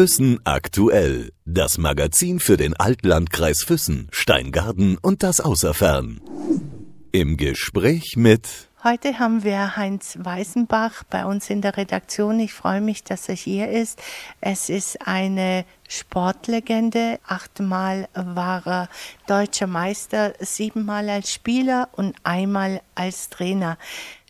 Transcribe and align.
Füssen 0.00 0.40
aktuell. 0.44 1.30
Das 1.44 1.76
Magazin 1.76 2.40
für 2.40 2.56
den 2.56 2.74
Altlandkreis 2.74 3.62
Füssen, 3.62 4.08
Steingarten 4.10 4.96
und 4.96 5.22
das 5.22 5.42
Außerfern. 5.42 6.22
Im 7.12 7.36
Gespräch 7.36 8.16
mit 8.16 8.48
Heute 8.82 9.18
haben 9.18 9.44
wir 9.44 9.76
Heinz 9.76 10.16
Weißenbach 10.18 11.04
bei 11.04 11.26
uns 11.26 11.50
in 11.50 11.60
der 11.60 11.76
Redaktion. 11.76 12.40
Ich 12.40 12.54
freue 12.54 12.80
mich, 12.80 13.04
dass 13.04 13.28
er 13.28 13.34
hier 13.34 13.68
ist. 13.68 14.00
Es 14.40 14.70
ist 14.70 15.06
eine 15.06 15.66
Sportlegende. 15.86 17.20
Achtmal 17.26 18.08
war 18.14 18.66
er 18.66 18.88
deutscher 19.26 19.66
Meister, 19.66 20.32
siebenmal 20.38 21.10
als 21.10 21.30
Spieler 21.30 21.90
und 21.92 22.16
einmal 22.22 22.80
als 22.94 23.28
Trainer. 23.28 23.76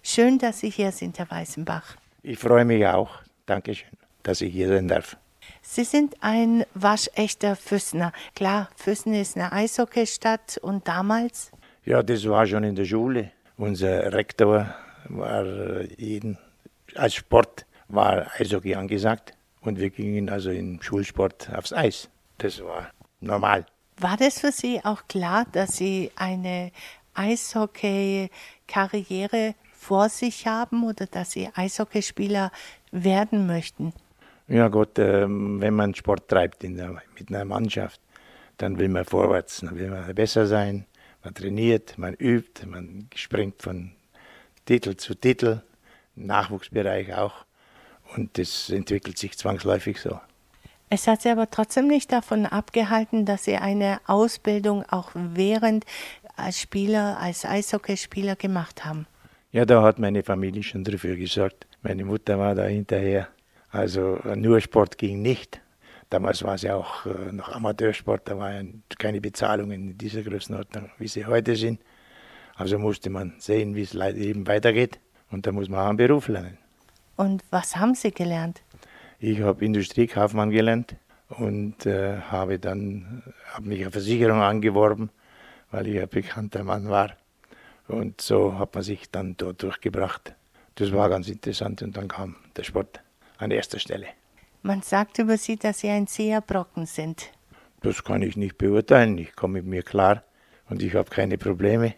Schön, 0.02 0.40
dass 0.40 0.58
Sie 0.58 0.70
hier 0.70 0.90
sind, 0.90 1.20
Herr 1.20 1.30
Weißenbach. 1.30 1.94
Ich 2.24 2.40
freue 2.40 2.64
mich 2.64 2.84
auch. 2.84 3.20
Dankeschön, 3.46 3.90
dass 4.24 4.40
ich 4.40 4.52
hier 4.52 4.66
sein 4.66 4.88
darf. 4.88 5.16
Sie 5.62 5.84
sind 5.84 6.16
ein 6.20 6.64
waschechter 6.74 7.56
Füssner. 7.56 8.12
Klar, 8.34 8.68
Füssen 8.76 9.14
ist 9.14 9.36
eine 9.36 9.52
Eishockeystadt 9.52 10.58
und 10.58 10.86
damals? 10.88 11.52
Ja, 11.84 12.02
das 12.02 12.28
war 12.28 12.46
schon 12.46 12.64
in 12.64 12.74
der 12.74 12.86
Schule. 12.86 13.30
Unser 13.56 14.12
Rektor 14.12 14.74
war 15.08 15.44
jeden, 15.96 16.36
als 16.94 17.14
Sport 17.14 17.64
war 17.88 18.26
Eishockey 18.38 18.74
angesagt 18.74 19.32
und 19.60 19.78
wir 19.78 19.90
gingen 19.90 20.28
also 20.30 20.50
im 20.50 20.82
Schulsport 20.82 21.50
aufs 21.54 21.72
Eis. 21.72 22.08
Das 22.38 22.60
war 22.64 22.90
normal. 23.20 23.64
War 23.98 24.16
das 24.16 24.40
für 24.40 24.50
Sie 24.52 24.84
auch 24.84 25.06
klar, 25.08 25.46
dass 25.52 25.76
Sie 25.76 26.10
eine 26.16 26.72
Eishockey-Karriere 27.14 29.54
vor 29.72 30.08
sich 30.08 30.46
haben 30.46 30.84
oder 30.84 31.06
dass 31.06 31.32
Sie 31.32 31.50
Eishockeyspieler 31.54 32.52
werden 32.92 33.46
möchten? 33.46 33.92
Ja 34.50 34.66
Gott, 34.66 34.98
ähm, 34.98 35.60
wenn 35.60 35.74
man 35.74 35.94
Sport 35.94 36.26
treibt 36.26 36.64
in 36.64 36.76
der, 36.76 37.00
mit 37.16 37.28
einer 37.28 37.44
Mannschaft, 37.44 38.00
dann 38.58 38.80
will 38.80 38.88
man 38.88 39.04
vorwärts, 39.04 39.60
dann 39.60 39.78
will 39.78 39.90
man 39.90 40.12
besser 40.12 40.44
sein, 40.44 40.86
man 41.22 41.34
trainiert, 41.34 41.96
man 41.98 42.14
übt, 42.14 42.66
man 42.66 43.08
springt 43.14 43.62
von 43.62 43.92
Titel 44.66 44.96
zu 44.96 45.14
Titel, 45.14 45.60
im 46.16 46.26
Nachwuchsbereich 46.26 47.14
auch 47.14 47.44
und 48.16 48.38
das 48.38 48.70
entwickelt 48.70 49.18
sich 49.18 49.38
zwangsläufig 49.38 50.00
so. 50.00 50.18
Es 50.88 51.06
hat 51.06 51.22
Sie 51.22 51.28
aber 51.28 51.48
trotzdem 51.48 51.86
nicht 51.86 52.10
davon 52.10 52.44
abgehalten, 52.44 53.24
dass 53.26 53.44
Sie 53.44 53.54
eine 53.54 54.00
Ausbildung 54.08 54.84
auch 54.90 55.12
während 55.14 55.84
als 56.34 56.58
Spieler, 56.58 57.18
als 57.20 57.44
Eishockeyspieler 57.44 58.34
gemacht 58.34 58.84
haben. 58.84 59.06
Ja, 59.52 59.64
da 59.64 59.82
hat 59.82 60.00
meine 60.00 60.24
Familie 60.24 60.64
schon 60.64 60.82
dafür 60.82 61.14
gesorgt. 61.14 61.68
Meine 61.82 62.04
Mutter 62.04 62.36
war 62.36 62.56
da 62.56 62.64
hinterher. 62.64 63.28
Also 63.70 64.18
nur 64.34 64.60
Sport 64.60 64.98
ging 64.98 65.22
nicht. 65.22 65.60
Damals 66.10 66.42
war 66.42 66.56
es 66.56 66.62
ja 66.62 66.74
auch 66.74 67.06
äh, 67.06 67.32
noch 67.32 67.50
Amateursport, 67.50 68.28
da 68.28 68.36
war 68.36 68.52
ja 68.52 68.62
keine 68.98 69.20
Bezahlungen 69.20 69.90
in 69.90 69.98
dieser 69.98 70.22
Größenordnung, 70.22 70.90
wie 70.98 71.06
sie 71.06 71.24
heute 71.24 71.54
sind. 71.54 71.80
Also 72.56 72.78
musste 72.78 73.10
man 73.10 73.34
sehen, 73.38 73.76
wie 73.76 73.82
es 73.82 73.94
eben 73.94 74.46
weitergeht. 74.48 74.98
Und 75.30 75.46
da 75.46 75.52
muss 75.52 75.68
man 75.68 75.80
auch 75.80 75.88
einen 75.88 75.96
Beruf 75.96 76.26
lernen. 76.26 76.58
Und 77.16 77.44
was 77.50 77.76
haben 77.76 77.94
Sie 77.94 78.10
gelernt? 78.10 78.62
Ich 79.20 79.40
habe 79.40 79.64
Industriekaufmann 79.64 80.50
gelernt 80.50 80.96
und 81.28 81.86
äh, 81.86 82.18
habe 82.18 82.58
dann 82.58 83.22
hab 83.52 83.64
mich 83.64 83.80
eine 83.82 83.90
Versicherung 83.90 84.40
angeworben, 84.42 85.10
weil 85.70 85.86
ich 85.86 86.00
ein 86.00 86.08
bekannter 86.08 86.64
Mann 86.64 86.88
war. 86.88 87.12
Und 87.86 88.20
so 88.20 88.58
hat 88.58 88.74
man 88.74 88.82
sich 88.82 89.10
dann 89.10 89.36
dort 89.36 89.62
durchgebracht. 89.62 90.34
Das 90.74 90.92
war 90.92 91.08
ganz 91.08 91.28
interessant 91.28 91.82
und 91.82 91.96
dann 91.96 92.08
kam 92.08 92.36
der 92.56 92.64
Sport 92.64 93.00
an 93.40 93.50
erster 93.50 93.78
Stelle. 93.78 94.06
Man 94.62 94.82
sagt 94.82 95.18
über 95.18 95.38
Sie, 95.38 95.56
dass 95.56 95.80
Sie 95.80 95.88
ein 95.88 96.06
zäher 96.06 96.40
Brocken 96.40 96.86
sind. 96.86 97.30
Das 97.80 98.04
kann 98.04 98.22
ich 98.22 98.36
nicht 98.36 98.58
beurteilen. 98.58 99.16
Ich 99.18 99.34
komme 99.34 99.54
mit 99.54 99.66
mir 99.66 99.82
klar 99.82 100.22
und 100.68 100.82
ich 100.82 100.94
habe 100.94 101.08
keine 101.08 101.38
Probleme. 101.38 101.94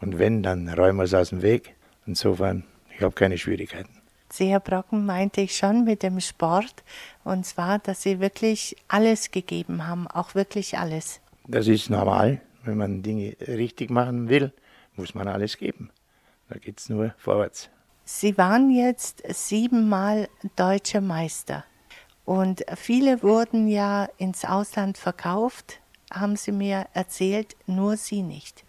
Und 0.00 0.18
wenn, 0.18 0.42
dann 0.42 0.68
räumen 0.68 0.98
wir 0.98 1.04
es 1.04 1.14
aus 1.14 1.28
dem 1.28 1.42
Weg. 1.42 1.74
Insofern, 2.06 2.64
ich 2.94 3.02
habe 3.02 3.14
keine 3.14 3.36
Schwierigkeiten. 3.36 4.02
Zäher 4.30 4.60
Brocken 4.60 5.04
meinte 5.04 5.42
ich 5.42 5.54
schon 5.54 5.84
mit 5.84 6.02
dem 6.02 6.18
Sport. 6.20 6.82
Und 7.22 7.44
zwar, 7.44 7.78
dass 7.78 8.02
Sie 8.02 8.18
wirklich 8.18 8.74
alles 8.88 9.30
gegeben 9.30 9.86
haben, 9.86 10.06
auch 10.06 10.34
wirklich 10.34 10.78
alles. 10.78 11.20
Das 11.46 11.68
ist 11.68 11.90
normal. 11.90 12.40
Wenn 12.64 12.78
man 12.78 13.02
Dinge 13.02 13.36
richtig 13.46 13.90
machen 13.90 14.28
will, 14.28 14.52
muss 14.96 15.14
man 15.14 15.28
alles 15.28 15.58
geben. 15.58 15.90
Da 16.48 16.58
geht 16.58 16.78
es 16.80 16.88
nur 16.88 17.14
vorwärts. 17.18 17.68
Sie 18.04 18.36
waren 18.36 18.70
jetzt 18.70 19.22
siebenmal 19.28 20.28
deutscher 20.56 21.00
Meister. 21.00 21.64
Und 22.24 22.64
viele 22.76 23.22
wurden 23.22 23.68
ja 23.68 24.08
ins 24.16 24.44
Ausland 24.44 24.98
verkauft, 24.98 25.80
haben 26.12 26.36
Sie 26.36 26.52
mir 26.52 26.86
erzählt, 26.94 27.56
nur 27.66 27.96
Sie 27.96 28.22
nicht. 28.22 28.64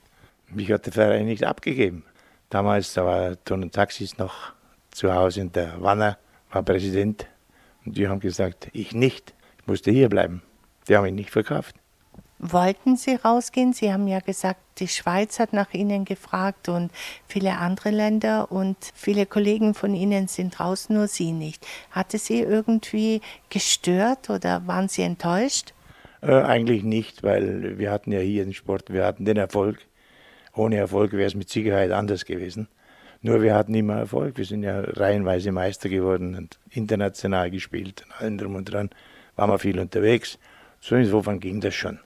Mich 0.48 0.72
hat 0.72 0.86
der 0.86 0.94
Verein 0.94 1.26
nicht 1.26 1.44
abgegeben. 1.44 2.04
Damals, 2.50 2.94
da 2.94 3.06
war 3.06 3.44
Ton 3.44 3.64
und 3.64 3.74
Taxis 3.74 4.18
noch 4.18 4.54
zu 4.92 5.14
Hause 5.14 5.42
und 5.42 5.56
der 5.56 5.82
Wanner 5.82 6.18
war 6.52 6.64
Präsident. 6.64 7.28
Und 7.86 7.98
die 7.98 8.08
haben 8.08 8.20
gesagt, 8.20 8.70
ich 8.74 8.94
nicht. 8.94 9.34
Ich 9.60 9.68
musste 9.68 9.92
hier 9.92 10.10
bleiben. 10.10 10.44
Die 10.88 10.96
haben 10.96 11.04
mich 11.04 11.14
nicht 11.14 11.32
verkauft. 11.32 11.76
Wollten 12.40 12.98
Sie 12.98 13.16
rausgehen? 13.16 13.74
Sie 13.74 13.94
haben 13.94 14.08
ja 14.08 14.20
gesagt, 14.20 14.60
die 14.80 14.88
Schweiz 14.88 15.40
hat 15.40 15.54
nach 15.54 15.74
Ihnen 15.74 16.04
gefragt 16.04 16.68
und 16.68 16.92
viele 17.28 17.58
andere 17.58 17.92
Länder 17.92 18.52
und 18.52 18.76
viele 18.94 19.26
Kollegen 19.26 19.74
von 19.74 19.96
Ihnen 19.96 20.28
sind 20.28 20.60
raus, 20.60 20.90
nur 20.90 21.08
Sie 21.08 21.32
nicht. 21.32 21.66
Hat 21.92 22.14
es 22.14 22.26
Sie 22.26 22.40
irgendwie 22.40 23.22
gestört 23.50 24.30
oder 24.30 24.68
waren 24.68 24.90
Sie 24.90 25.04
enttäuscht? 25.04 25.74
Äh, 26.22 26.42
eigentlich 26.42 26.84
nicht, 26.84 27.24
weil 27.24 27.78
wir 27.78 27.92
hatten 27.92 28.12
ja 28.12 28.20
hier 28.20 28.44
den 28.44 28.54
Sport, 28.54 28.92
wir 28.92 29.06
hatten 29.06 29.26
den 29.26 29.38
Erfolg. 29.38 29.80
Ohne 30.56 30.78
Erfolg 30.78 31.14
wäre 31.14 31.28
es 31.28 31.36
mit 31.36 31.50
Sicherheit 31.50 31.92
anders 31.92 32.26
gewesen. 32.26 32.68
Nur 33.22 33.42
wir 33.42 33.56
hatten 33.56 33.74
immer 33.74 34.00
Erfolg. 34.00 34.38
Wir 34.38 34.46
sind 34.46 34.64
ja 34.64 34.82
reihenweise 34.82 35.52
Meister 35.54 35.88
geworden 35.88 36.36
und 36.36 36.60
international 36.70 37.50
gespielt 37.50 38.04
und 38.06 38.22
allem 38.22 38.38
drum 38.38 38.56
und 38.56 38.66
dran. 38.66 38.90
Waren 39.38 39.50
wir 39.50 39.60
viel 39.60 39.80
unterwegs. 39.80 40.38
So 40.82 40.96
insofern 40.96 41.40
ging 41.40 41.62
das 41.62 41.74
schon. 41.74 42.00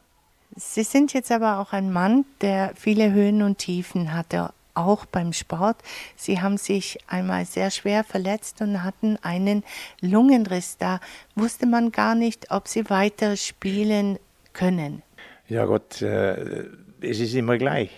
Sie 0.59 0.81
sind 0.81 1.13
jetzt 1.13 1.31
aber 1.31 1.59
auch 1.59 1.71
ein 1.71 1.93
Mann, 1.93 2.25
der 2.41 2.71
viele 2.75 3.13
Höhen 3.13 3.43
und 3.43 3.59
Tiefen 3.59 4.11
hatte, 4.11 4.49
auch 4.73 5.05
beim 5.05 5.31
Sport. 5.31 5.77
Sie 6.15 6.41
haben 6.41 6.57
sich 6.57 6.97
einmal 7.07 7.45
sehr 7.45 7.69
schwer 7.69 8.03
verletzt 8.03 8.59
und 8.61 8.83
hatten 8.83 9.17
einen 9.21 9.63
Lungenriss. 10.01 10.77
Da 10.77 10.99
wusste 11.35 11.67
man 11.67 11.91
gar 11.91 12.15
nicht, 12.15 12.49
ob 12.49 12.67
Sie 12.67 12.89
weiter 12.89 13.37
spielen 13.37 14.17
können. 14.53 15.03
Ja 15.47 15.65
Gott, 15.65 16.01
äh, 16.01 16.65
es 17.01 17.19
ist 17.19 17.35
immer 17.35 17.59
gleich. 17.59 17.91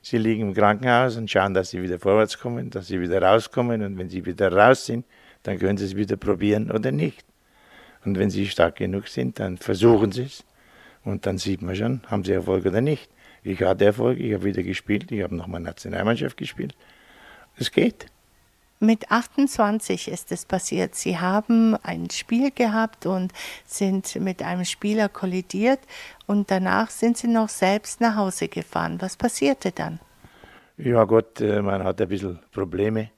Sie 0.00 0.16
liegen 0.16 0.48
im 0.48 0.54
Krankenhaus 0.54 1.18
und 1.18 1.30
schauen, 1.30 1.52
dass 1.52 1.70
sie 1.70 1.82
wieder 1.82 1.98
vorwärts 1.98 2.38
kommen, 2.38 2.70
dass 2.70 2.86
sie 2.86 2.98
wieder 3.02 3.20
rauskommen. 3.20 3.82
Und 3.82 3.98
wenn 3.98 4.08
sie 4.08 4.24
wieder 4.24 4.50
raus 4.50 4.86
sind, 4.86 5.04
dann 5.42 5.58
können 5.58 5.76
sie 5.76 5.84
es 5.84 5.94
wieder 5.94 6.16
probieren 6.16 6.70
oder 6.70 6.90
nicht. 6.90 7.26
Und 8.06 8.18
wenn 8.18 8.30
sie 8.30 8.46
stark 8.46 8.76
genug 8.76 9.08
sind, 9.08 9.38
dann 9.38 9.58
versuchen 9.58 10.10
sie 10.10 10.22
es. 10.22 10.44
Und 11.08 11.24
dann 11.24 11.38
sieht 11.38 11.62
man 11.62 11.74
schon, 11.74 12.02
haben 12.08 12.22
sie 12.22 12.32
Erfolg 12.32 12.66
oder 12.66 12.82
nicht. 12.82 13.08
Ich 13.42 13.62
hatte 13.62 13.86
Erfolg, 13.86 14.20
ich 14.20 14.34
habe 14.34 14.44
wieder 14.44 14.62
gespielt, 14.62 15.10
ich 15.10 15.22
habe 15.22 15.34
nochmal 15.34 15.60
Nationalmannschaft 15.60 16.36
gespielt. 16.36 16.76
Es 17.56 17.72
geht. 17.72 18.06
Mit 18.78 19.10
28 19.10 20.08
ist 20.08 20.30
es 20.32 20.44
passiert. 20.44 20.94
Sie 20.94 21.18
haben 21.18 21.76
ein 21.82 22.10
Spiel 22.10 22.50
gehabt 22.50 23.06
und 23.06 23.32
sind 23.64 24.16
mit 24.16 24.42
einem 24.42 24.66
Spieler 24.66 25.08
kollidiert 25.08 25.80
und 26.26 26.50
danach 26.50 26.90
sind 26.90 27.16
Sie 27.16 27.26
noch 27.26 27.48
selbst 27.48 28.02
nach 28.02 28.16
Hause 28.16 28.48
gefahren. 28.48 28.98
Was 29.00 29.16
passierte 29.16 29.72
dann? 29.72 30.00
Ja 30.76 31.04
Gott, 31.04 31.40
äh, 31.40 31.62
man 31.62 31.84
hat 31.84 32.02
ein 32.02 32.08
bisschen 32.08 32.38
Probleme, 32.52 33.10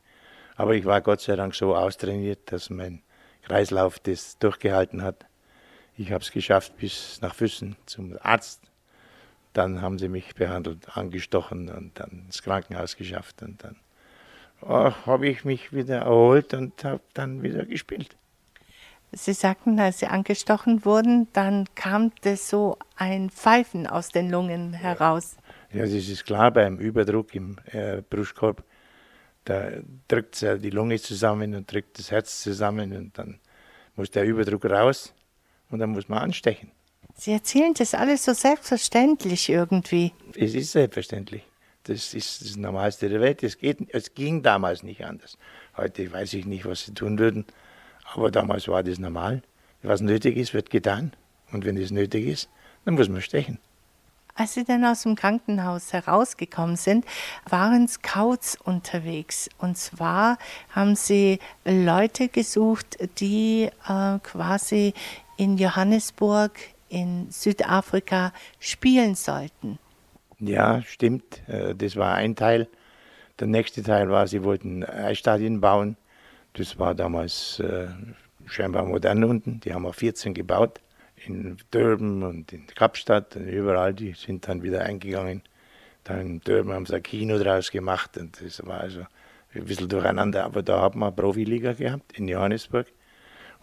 aber 0.54 0.74
ich 0.76 0.84
war 0.84 1.00
Gott 1.00 1.22
sei 1.22 1.34
Dank 1.34 1.56
so 1.56 1.74
austrainiert, 1.74 2.52
dass 2.52 2.70
mein 2.70 3.02
Kreislauf 3.42 3.98
das 3.98 4.38
durchgehalten 4.38 5.02
hat. 5.02 5.26
Ich 6.00 6.12
habe 6.12 6.24
es 6.24 6.30
geschafft 6.30 6.78
bis 6.78 7.20
nach 7.20 7.34
Füssen 7.34 7.76
zum 7.84 8.16
Arzt. 8.22 8.62
Dann 9.52 9.82
haben 9.82 9.98
sie 9.98 10.08
mich 10.08 10.34
behandelt, 10.34 10.96
angestochen 10.96 11.68
und 11.68 12.00
dann 12.00 12.22
ins 12.24 12.42
Krankenhaus 12.42 12.96
geschafft. 12.96 13.42
Und 13.42 13.62
dann 13.62 13.76
habe 15.04 15.28
ich 15.28 15.44
mich 15.44 15.74
wieder 15.74 15.98
erholt 15.98 16.54
und 16.54 16.84
habe 16.84 17.02
dann 17.12 17.42
wieder 17.42 17.66
gespielt. 17.66 18.16
Sie 19.12 19.34
sagten, 19.34 19.78
als 19.78 19.98
Sie 19.98 20.06
angestochen 20.06 20.86
wurden, 20.86 21.28
dann 21.34 21.66
kam 21.74 22.12
das 22.22 22.48
so 22.48 22.78
ein 22.96 23.28
Pfeifen 23.28 23.86
aus 23.86 24.08
den 24.08 24.30
Lungen 24.30 24.72
heraus. 24.72 25.36
Ja, 25.70 25.82
das 25.82 25.92
ist 25.92 26.24
klar, 26.24 26.50
beim 26.50 26.78
Überdruck 26.78 27.34
im 27.34 27.58
äh, 27.72 28.00
Brustkorb, 28.08 28.64
da 29.44 29.68
drückt 30.08 30.40
die 30.40 30.70
Lunge 30.70 30.98
zusammen 30.98 31.54
und 31.54 31.70
drückt 31.70 31.98
das 31.98 32.10
Herz 32.10 32.40
zusammen 32.40 32.96
und 32.96 33.18
dann 33.18 33.38
muss 33.96 34.10
der 34.10 34.24
Überdruck 34.24 34.64
raus 34.64 35.12
und 35.70 35.78
dann 35.78 35.90
muss 35.90 36.08
man 36.08 36.18
anstechen. 36.18 36.70
Sie 37.16 37.32
erzählen 37.32 37.74
das 37.74 37.94
alles 37.94 38.24
so 38.24 38.32
selbstverständlich 38.32 39.48
irgendwie. 39.48 40.12
Es 40.36 40.54
ist 40.54 40.72
selbstverständlich. 40.72 41.42
Das 41.84 42.14
ist 42.14 42.42
das 42.42 42.56
Normalste 42.56 43.08
der 43.08 43.20
Welt. 43.20 43.42
Es, 43.42 43.58
geht, 43.58 43.78
es 43.92 44.14
ging 44.14 44.42
damals 44.42 44.82
nicht 44.82 45.04
anders. 45.04 45.38
Heute 45.76 46.12
weiß 46.12 46.34
ich 46.34 46.46
nicht, 46.46 46.64
was 46.64 46.86
sie 46.86 46.94
tun 46.94 47.18
würden, 47.18 47.44
aber 48.14 48.30
damals 48.30 48.68
war 48.68 48.82
das 48.82 48.98
normal. 48.98 49.42
Was 49.82 50.00
nötig 50.00 50.36
ist, 50.36 50.52
wird 50.52 50.70
getan. 50.70 51.12
Und 51.52 51.64
wenn 51.64 51.76
es 51.76 51.90
nötig 51.90 52.26
ist, 52.26 52.48
dann 52.84 52.94
muss 52.94 53.08
man 53.08 53.22
stechen. 53.22 53.58
Als 54.34 54.54
Sie 54.54 54.64
dann 54.64 54.84
aus 54.84 55.02
dem 55.02 55.16
Krankenhaus 55.16 55.92
herausgekommen 55.92 56.76
sind, 56.76 57.04
waren 57.48 57.88
Scouts 57.88 58.56
unterwegs. 58.56 59.50
Und 59.58 59.76
zwar 59.76 60.38
haben 60.70 60.96
Sie 60.96 61.40
Leute 61.64 62.28
gesucht, 62.28 62.96
die 63.18 63.68
äh, 63.86 64.18
quasi 64.22 64.94
in 65.40 65.56
Johannesburg, 65.56 66.52
in 66.90 67.30
Südafrika 67.30 68.34
spielen 68.58 69.14
sollten. 69.14 69.78
Ja, 70.38 70.82
stimmt. 70.82 71.40
Äh, 71.48 71.74
das 71.74 71.96
war 71.96 72.14
ein 72.14 72.36
Teil. 72.36 72.68
Der 73.38 73.46
nächste 73.46 73.82
Teil 73.82 74.10
war, 74.10 74.26
sie 74.26 74.44
wollten 74.44 74.84
Eisstadien 74.84 75.62
bauen. 75.62 75.96
Das 76.52 76.78
war 76.78 76.94
damals 76.94 77.58
äh, 77.60 77.86
scheinbar 78.44 78.84
modern 78.84 79.24
unten. 79.24 79.60
Die 79.60 79.72
haben 79.72 79.84
wir 79.84 79.94
14 79.94 80.34
gebaut 80.34 80.80
in 81.24 81.56
Durban 81.70 82.22
und 82.22 82.52
in 82.52 82.66
Kapstadt 82.66 83.34
und 83.36 83.48
überall, 83.48 83.94
die 83.94 84.12
sind 84.12 84.46
dann 84.46 84.62
wieder 84.62 84.82
eingegangen. 84.84 85.40
Dann 86.04 86.20
in 86.20 86.40
Durban 86.40 86.74
haben 86.74 86.86
sie 86.86 86.96
ein 86.96 87.02
Kino 87.02 87.38
draus 87.38 87.70
gemacht 87.70 88.18
und 88.18 88.42
das 88.44 88.66
war 88.66 88.80
also 88.80 89.06
ein 89.54 89.64
bisschen 89.64 89.88
durcheinander. 89.88 90.44
Aber 90.44 90.62
da 90.62 90.82
man 90.94 91.04
eine 91.04 91.12
Profiliga 91.12 91.72
gehabt 91.72 92.12
in 92.18 92.28
Johannesburg 92.28 92.86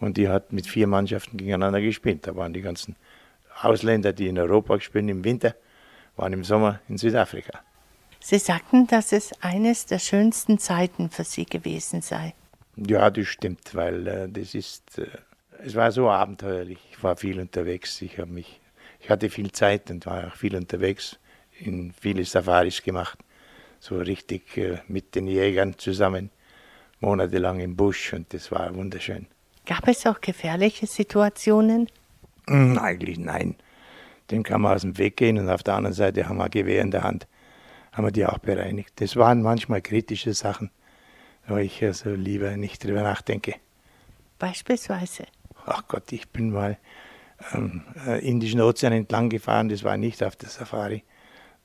und 0.00 0.16
die 0.16 0.28
hat 0.28 0.52
mit 0.52 0.66
vier 0.66 0.86
Mannschaften 0.86 1.36
gegeneinander 1.36 1.80
gespielt. 1.80 2.26
Da 2.26 2.36
waren 2.36 2.52
die 2.52 2.62
ganzen 2.62 2.96
Ausländer, 3.60 4.12
die 4.12 4.28
in 4.28 4.38
Europa 4.38 4.76
gespielt 4.76 5.08
im 5.08 5.24
Winter, 5.24 5.54
waren 6.16 6.32
im 6.32 6.44
Sommer 6.44 6.80
in 6.88 6.98
Südafrika. 6.98 7.60
Sie 8.20 8.38
sagten, 8.38 8.86
dass 8.86 9.12
es 9.12 9.32
eines 9.42 9.86
der 9.86 9.98
schönsten 9.98 10.58
Zeiten 10.58 11.10
für 11.10 11.24
Sie 11.24 11.46
gewesen 11.46 12.02
sei. 12.02 12.34
Ja, 12.76 13.10
das 13.10 13.26
stimmt, 13.26 13.74
weil 13.74 14.06
äh, 14.06 14.28
das 14.28 14.54
ist 14.54 14.98
äh, 14.98 15.06
es 15.58 15.74
war 15.74 15.90
so 15.92 16.08
abenteuerlich. 16.08 16.78
Ich 16.90 17.02
war 17.02 17.16
viel 17.16 17.40
unterwegs. 17.40 18.00
Ich 18.02 18.18
habe 18.18 18.30
mich, 18.30 18.60
ich 19.00 19.10
hatte 19.10 19.28
viel 19.30 19.52
Zeit 19.52 19.90
und 19.90 20.06
war 20.06 20.28
auch 20.28 20.36
viel 20.36 20.54
unterwegs. 20.56 21.18
In 21.58 21.92
viele 21.92 22.24
Safaris 22.24 22.82
gemacht, 22.82 23.18
so 23.80 23.98
richtig 23.98 24.56
äh, 24.56 24.78
mit 24.86 25.16
den 25.16 25.26
Jägern 25.26 25.76
zusammen, 25.76 26.30
monatelang 27.00 27.58
im 27.58 27.74
Busch 27.74 28.12
und 28.12 28.32
das 28.32 28.52
war 28.52 28.72
wunderschön. 28.76 29.26
Gab 29.68 29.86
es 29.86 30.06
auch 30.06 30.20
gefährliche 30.22 30.86
Situationen? 30.86 31.88
Hm, 32.48 32.78
eigentlich 32.78 33.18
nein. 33.18 33.54
Dem 34.30 34.42
kann 34.42 34.62
man 34.62 34.74
aus 34.74 34.80
dem 34.80 34.96
Weg 34.96 35.18
gehen 35.18 35.38
und 35.38 35.50
auf 35.50 35.62
der 35.62 35.74
anderen 35.74 35.94
Seite 35.94 36.26
haben 36.26 36.38
wir 36.38 36.44
ein 36.44 36.50
Gewehr 36.50 36.80
in 36.80 36.90
der 36.90 37.02
Hand, 37.02 37.28
haben 37.92 38.06
wir 38.06 38.10
die 38.10 38.24
auch 38.24 38.38
bereinigt. 38.38 38.94
Das 38.96 39.16
waren 39.16 39.42
manchmal 39.42 39.82
kritische 39.82 40.32
Sachen, 40.32 40.70
wo 41.46 41.58
ich 41.58 41.84
also 41.84 42.14
lieber 42.14 42.56
nicht 42.56 42.82
drüber 42.82 43.02
nachdenke. 43.02 43.56
Beispielsweise? 44.38 45.26
ach 45.66 45.86
Gott, 45.86 46.12
ich 46.12 46.30
bin 46.30 46.50
mal 46.50 46.78
ähm, 47.52 47.82
äh, 48.06 48.26
Indischen 48.26 48.62
Ozean 48.62 48.94
entlang 48.94 49.28
gefahren, 49.28 49.68
das 49.68 49.84
war 49.84 49.98
nicht 49.98 50.22
auf 50.22 50.34
der 50.36 50.48
Safari. 50.48 51.04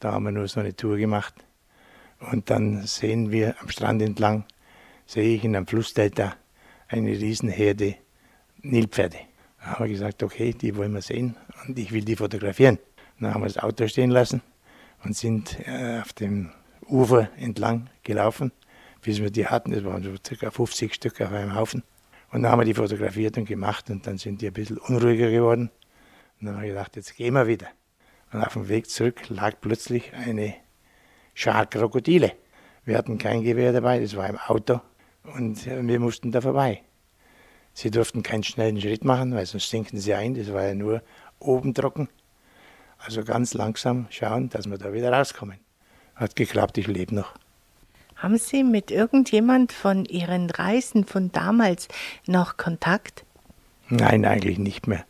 Da 0.02 0.12
haben 0.12 0.26
wir 0.26 0.32
nur 0.32 0.50
so 0.50 0.60
eine 0.60 0.76
Tour 0.76 0.98
gemacht. 0.98 1.34
Und 2.32 2.50
dann 2.50 2.86
sehen 2.86 3.32
wir 3.32 3.56
am 3.62 3.70
Strand 3.70 4.02
entlang, 4.02 4.44
sehe 5.06 5.36
ich 5.36 5.46
in 5.46 5.56
einem 5.56 5.68
Flussdelta 5.68 6.36
eine 6.94 7.10
Riesenherde 7.10 7.96
Nilpferde. 8.62 9.18
Da 9.60 9.66
haben 9.66 9.86
wir 9.86 9.92
gesagt, 9.92 10.24
okay, 10.24 10.54
die 10.54 10.76
wollen 10.76 10.94
wir 10.94 11.02
sehen 11.02 11.36
und 11.68 11.78
ich 11.78 11.92
will 11.92 12.06
die 12.06 12.16
fotografieren. 12.16 12.78
Dann 13.20 13.34
haben 13.34 13.42
wir 13.42 13.48
das 13.48 13.58
Auto 13.58 13.88
stehen 13.88 14.12
lassen 14.12 14.42
und 15.04 15.18
sind 15.18 15.58
äh, 15.68 16.00
auf 16.02 16.14
dem 16.14 16.52
Ufer 16.88 17.30
entlang 17.38 17.90
gelaufen, 18.04 18.52
bis 19.02 19.20
wir 19.22 19.32
die 19.32 19.48
hatten. 19.48 19.72
Das 19.72 19.84
waren 19.84 20.04
so 20.04 20.12
ca. 20.38 20.52
50 20.52 20.94
Stück 20.94 21.20
auf 21.22 21.32
einem 21.32 21.56
Haufen. 21.56 21.84
Und 22.32 22.44
dann 22.44 22.52
haben 22.52 22.60
wir 22.62 22.66
die 22.66 22.74
fotografiert 22.74 23.38
und 23.38 23.46
gemacht 23.46 23.90
und 23.90 24.06
dann 24.08 24.18
sind 24.18 24.42
die 24.42 24.48
ein 24.48 24.54
bisschen 24.54 24.78
unruhiger 24.78 25.30
geworden. 25.30 25.72
Und 26.40 26.48
dann 26.48 26.56
haben 26.56 26.64
wir 26.64 26.70
gedacht, 26.70 26.96
jetzt 26.96 27.16
gehen 27.16 27.34
wir 27.34 27.48
wieder. 27.48 27.68
Und 28.32 28.44
auf 28.44 28.54
dem 28.54 28.70
Weg 28.70 28.90
zurück 28.90 29.30
lag 29.30 29.56
plötzlich 29.62 30.14
eine 30.14 30.56
Schar 31.34 31.66
Krokodile. 31.66 32.34
Wir 32.86 32.98
hatten 32.98 33.18
kein 33.18 33.44
Gewehr 33.44 33.74
dabei, 33.74 34.00
das 34.00 34.16
war 34.16 34.30
im 34.30 34.38
Auto 34.38 34.82
und 35.24 35.66
wir 35.66 36.00
mussten 36.00 36.32
da 36.32 36.42
vorbei. 36.42 36.82
Sie 37.74 37.90
durften 37.90 38.24
keinen 38.24 38.44
schnellen 38.44 38.80
Schritt 38.80 39.04
machen, 39.04 39.34
weil 39.34 39.46
sonst 39.46 39.70
sinken 39.70 40.00
sie 40.00 40.14
ein, 40.14 40.36
das 40.36 40.54
war 40.54 40.64
ja 40.64 40.76
nur 40.76 41.02
oben 41.40 41.74
trocken. 41.74 42.10
Also 43.00 43.24
ganz 43.24 43.54
langsam 43.54 44.08
schauen, 44.10 44.50
dass 44.50 44.70
wir 44.70 44.78
da 44.78 44.94
wieder 44.94 45.12
rauskommen. 45.12 45.58
Hat 46.16 46.36
geklappt, 46.36 46.78
ich 46.78 46.88
lebe 46.88 47.16
noch. 47.16 47.34
Haben 48.16 48.38
Sie 48.38 48.64
mit 48.64 48.92
irgendjemand 48.92 49.74
von 49.74 50.06
Ihren 50.06 50.50
Reisen 50.50 51.04
von 51.04 51.32
damals 51.32 51.90
noch 52.26 52.56
Kontakt? 52.56 53.26
Nein, 53.90 54.24
eigentlich 54.24 54.58
nicht 54.60 54.88
mehr. 54.88 55.04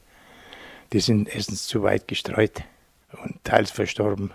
Die 0.93 0.99
sind 0.99 1.33
erstens 1.33 1.67
zu 1.67 1.83
weit 1.83 2.07
gestreut 2.07 2.63
und 3.23 3.43
teils 3.43 3.69
verstorben. 3.69 4.31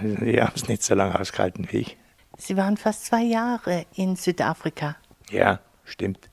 Die 0.00 0.40
haben 0.40 0.52
es 0.54 0.68
nicht 0.68 0.82
so 0.82 0.94
lange 0.94 1.18
ausgehalten 1.18 1.66
wie 1.70 1.78
ich. 1.78 1.96
Sie 2.36 2.56
waren 2.56 2.76
fast 2.76 3.06
zwei 3.06 3.22
Jahre 3.22 3.86
in 3.94 4.16
Südafrika. 4.16 4.96
Ja, 5.30 5.60
stimmt. 5.84 6.30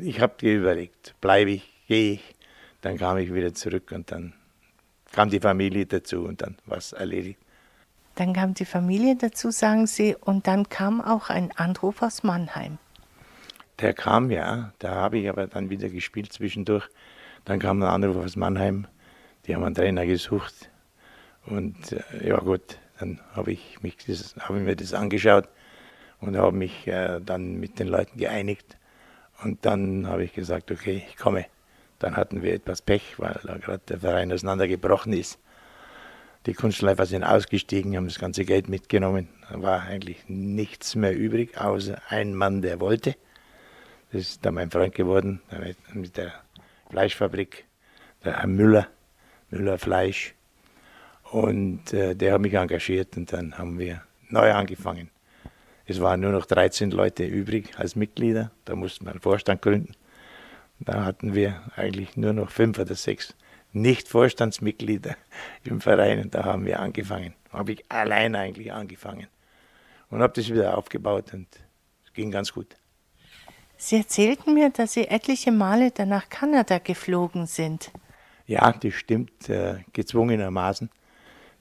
Ich 0.00 0.20
habe 0.20 0.34
dir 0.40 0.56
überlegt, 0.56 1.14
bleibe 1.20 1.50
ich, 1.50 1.72
gehe 1.86 2.14
ich. 2.14 2.34
Dann 2.80 2.96
kam 2.96 3.18
ich 3.18 3.32
wieder 3.32 3.54
zurück 3.54 3.90
und 3.92 4.10
dann 4.12 4.34
kam 5.12 5.30
die 5.30 5.40
Familie 5.40 5.86
dazu 5.86 6.24
und 6.24 6.42
dann 6.42 6.56
war 6.66 6.78
es 6.78 6.92
erledigt. 6.92 7.40
Dann 8.14 8.32
kam 8.32 8.54
die 8.54 8.64
Familie 8.64 9.16
dazu, 9.16 9.50
sagen 9.50 9.86
Sie, 9.86 10.16
und 10.16 10.46
dann 10.46 10.68
kam 10.68 11.00
auch 11.00 11.30
ein 11.30 11.52
Anruf 11.56 12.02
aus 12.02 12.22
Mannheim. 12.22 12.78
Der 13.80 13.94
kam, 13.94 14.30
ja. 14.30 14.72
Da 14.80 14.94
habe 14.94 15.18
ich 15.18 15.28
aber 15.28 15.46
dann 15.46 15.70
wieder 15.70 15.88
gespielt 15.88 16.32
zwischendurch. 16.32 16.88
Dann 17.44 17.60
kam 17.60 17.82
ein 17.82 17.88
Anruf 17.88 18.16
aus 18.16 18.36
Mannheim. 18.36 18.86
Die 19.46 19.54
haben 19.54 19.62
einen 19.62 19.74
Trainer 19.74 20.04
gesucht. 20.04 20.70
Und 21.46 21.92
äh, 21.92 22.28
ja 22.28 22.38
gut, 22.38 22.78
dann 22.98 23.20
habe 23.32 23.52
ich, 23.52 23.80
mich 23.82 23.96
das, 24.06 24.34
hab 24.36 24.50
ich 24.56 24.62
mir 24.62 24.76
das 24.76 24.94
angeschaut 24.94 25.48
und 26.20 26.36
habe 26.36 26.56
mich 26.56 26.86
äh, 26.86 27.20
dann 27.20 27.60
mit 27.60 27.78
den 27.78 27.88
Leuten 27.88 28.18
geeinigt. 28.18 28.76
Und 29.42 29.64
dann 29.64 30.06
habe 30.06 30.24
ich 30.24 30.32
gesagt, 30.32 30.70
okay, 30.70 31.04
ich 31.08 31.16
komme. 31.16 31.46
Dann 31.98 32.16
hatten 32.16 32.42
wir 32.42 32.54
etwas 32.54 32.82
Pech, 32.82 33.18
weil 33.18 33.40
da 33.44 33.56
gerade 33.56 33.82
der 33.88 34.00
Verein 34.00 34.32
auseinandergebrochen 34.32 35.12
ist. 35.12 35.38
Die 36.46 36.54
Kunstläufer 36.54 37.06
sind 37.06 37.24
ausgestiegen, 37.24 37.96
haben 37.96 38.06
das 38.06 38.18
ganze 38.18 38.44
Geld 38.44 38.68
mitgenommen. 38.68 39.28
Da 39.50 39.60
war 39.60 39.82
eigentlich 39.82 40.28
nichts 40.28 40.94
mehr 40.94 41.16
übrig, 41.16 41.60
außer 41.60 42.00
ein 42.08 42.34
Mann, 42.34 42.62
der 42.62 42.80
wollte. 42.80 43.16
Das 44.12 44.22
ist 44.22 44.46
dann 44.46 44.54
mein 44.54 44.70
Freund 44.70 44.94
geworden, 44.94 45.40
mit 45.92 46.16
der 46.16 46.32
Fleischfabrik, 46.90 47.66
der 48.24 48.38
Herr 48.38 48.46
Müller, 48.46 48.88
Müller 49.50 49.78
Fleisch. 49.78 50.34
Und 51.30 51.92
äh, 51.92 52.14
der 52.14 52.34
hat 52.34 52.40
mich 52.40 52.54
engagiert 52.54 53.16
und 53.16 53.30
dann 53.32 53.58
haben 53.58 53.78
wir 53.78 54.02
neu 54.30 54.50
angefangen. 54.52 55.10
Es 55.90 56.02
waren 56.02 56.20
nur 56.20 56.32
noch 56.32 56.44
13 56.44 56.90
Leute 56.90 57.24
übrig 57.24 57.78
als 57.78 57.96
Mitglieder, 57.96 58.50
da 58.66 58.76
mussten 58.76 59.06
wir 59.06 59.12
einen 59.12 59.22
Vorstand 59.22 59.62
gründen. 59.62 59.94
Da 60.80 61.06
hatten 61.06 61.34
wir 61.34 61.62
eigentlich 61.76 62.14
nur 62.14 62.34
noch 62.34 62.50
fünf 62.50 62.78
oder 62.78 62.94
sechs 62.94 63.34
nicht 63.72 64.06
Vorstandsmitglieder 64.06 65.16
im 65.64 65.80
Verein 65.80 66.20
und 66.20 66.34
da 66.34 66.44
haben 66.44 66.66
wir 66.66 66.80
angefangen. 66.80 67.32
Habe 67.50 67.72
ich 67.72 67.90
allein 67.90 68.36
eigentlich 68.36 68.70
angefangen 68.70 69.28
und 70.10 70.20
habe 70.20 70.34
das 70.34 70.50
wieder 70.50 70.76
aufgebaut 70.76 71.32
und 71.32 71.48
es 72.04 72.12
ging 72.12 72.30
ganz 72.30 72.52
gut. 72.52 72.76
Sie 73.78 73.96
erzählten 73.96 74.52
mir, 74.52 74.68
dass 74.68 74.92
Sie 74.92 75.08
etliche 75.08 75.52
Male 75.52 75.90
dann 75.90 76.10
nach 76.10 76.28
Kanada 76.28 76.78
geflogen 76.78 77.46
sind. 77.46 77.92
Ja, 78.46 78.72
das 78.72 78.92
stimmt, 78.92 79.48
äh, 79.48 79.76
gezwungenermaßen. 79.94 80.90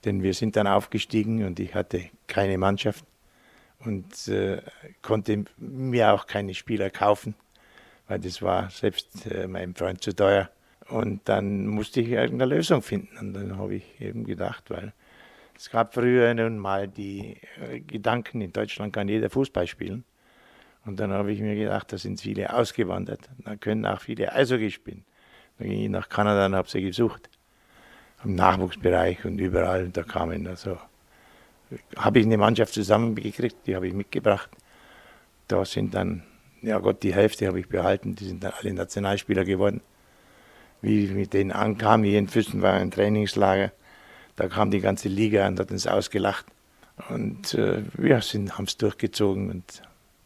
Denn 0.04 0.22
wir 0.22 0.34
sind 0.34 0.58
dann 0.58 0.68
aufgestiegen 0.68 1.46
und 1.46 1.60
ich 1.60 1.74
hatte 1.76 2.10
keine 2.28 2.58
Mannschaft 2.58 3.06
und 3.80 4.28
äh, 4.28 4.62
konnte 5.02 5.46
mir 5.58 6.14
auch 6.14 6.28
keine 6.28 6.54
Spieler 6.54 6.90
kaufen, 6.90 7.36
weil 8.08 8.20
das 8.20 8.42
war 8.42 8.70
selbst 8.70 9.26
äh, 9.32 9.48
meinem 9.48 9.76
Freund 9.76 10.02
zu 10.02 10.16
teuer. 10.16 10.50
Und 10.90 11.28
dann 11.28 11.68
musste 11.68 12.02
ich 12.02 12.10
irgendeine 12.10 12.56
Lösung 12.56 12.82
finden. 12.82 13.18
Und 13.18 13.34
dann 13.34 13.58
habe 13.58 13.76
ich 13.76 14.00
eben 14.00 14.26
gedacht, 14.26 14.70
weil 14.70 14.94
es 15.56 15.70
gab 15.70 15.94
früher 15.94 16.34
nun 16.34 16.58
mal 16.58 16.88
die 16.88 17.38
äh, 17.62 17.80
Gedanken, 17.82 18.42
in 18.42 18.54
Deutschland 18.54 18.94
kann 18.94 19.08
jeder 19.08 19.30
Fußball 19.30 19.68
spielen. 19.68 20.06
Und 20.86 21.00
dann 21.00 21.12
habe 21.12 21.34
ich 21.34 21.42
mir 21.42 21.56
gedacht, 21.56 21.92
da 21.92 21.98
sind 21.98 22.22
viele 22.22 22.54
ausgewandert. 22.54 23.30
Da 23.40 23.58
können 23.58 23.86
auch 23.86 24.00
viele 24.00 24.32
Eishockey 24.32 24.72
spielen. 24.72 25.04
Dann 25.58 25.68
ging 25.68 25.84
ich 25.84 25.90
nach 25.90 26.08
Kanada 26.08 26.46
und 26.46 26.56
habe 26.56 26.70
sie 26.70 26.82
gesucht. 26.82 27.30
Im 28.24 28.36
Nachwuchsbereich 28.36 29.26
und 29.26 29.38
überall. 29.40 29.90
Da 29.90 30.04
kamen 30.04 30.48
also, 30.48 30.78
habe 31.96 32.20
ich 32.20 32.26
eine 32.26 32.38
Mannschaft 32.38 32.74
zusammengekriegt, 32.74 33.56
die 33.66 33.76
habe 33.76 33.88
ich 33.88 33.94
mitgebracht. 33.94 34.50
Da 35.48 35.66
sind 35.66 35.94
dann, 35.94 36.24
ja 36.62 36.80
Gott, 36.80 37.04
die 37.04 37.14
Hälfte 37.14 37.48
habe 37.48 37.60
ich 37.60 37.70
behalten, 37.70 38.16
die 38.16 38.26
sind 38.26 38.44
dann 38.44 38.54
alle 38.60 38.74
Nationalspieler 38.74 39.46
geworden 39.46 39.82
wie 40.82 41.06
ich 41.06 41.12
mit 41.12 41.34
denen 41.34 41.52
ankam. 41.52 42.04
Hier 42.04 42.20
in 42.20 42.28
Füssen 42.28 42.62
war 42.62 42.74
ein 42.74 42.92
Trainingslager. 42.92 43.72
Da 44.36 44.48
kam 44.48 44.72
die 44.72 44.82
ganze 44.82 45.10
Liga 45.10 45.48
und 45.48 45.60
hat 45.60 45.72
uns 45.72 45.88
ausgelacht. 45.88 46.46
Und 47.10 47.54
äh, 47.54 47.84
wir 47.94 48.20
haben 48.20 48.66
es 48.66 48.78
durchgezogen 48.78 49.52
und 49.52 49.82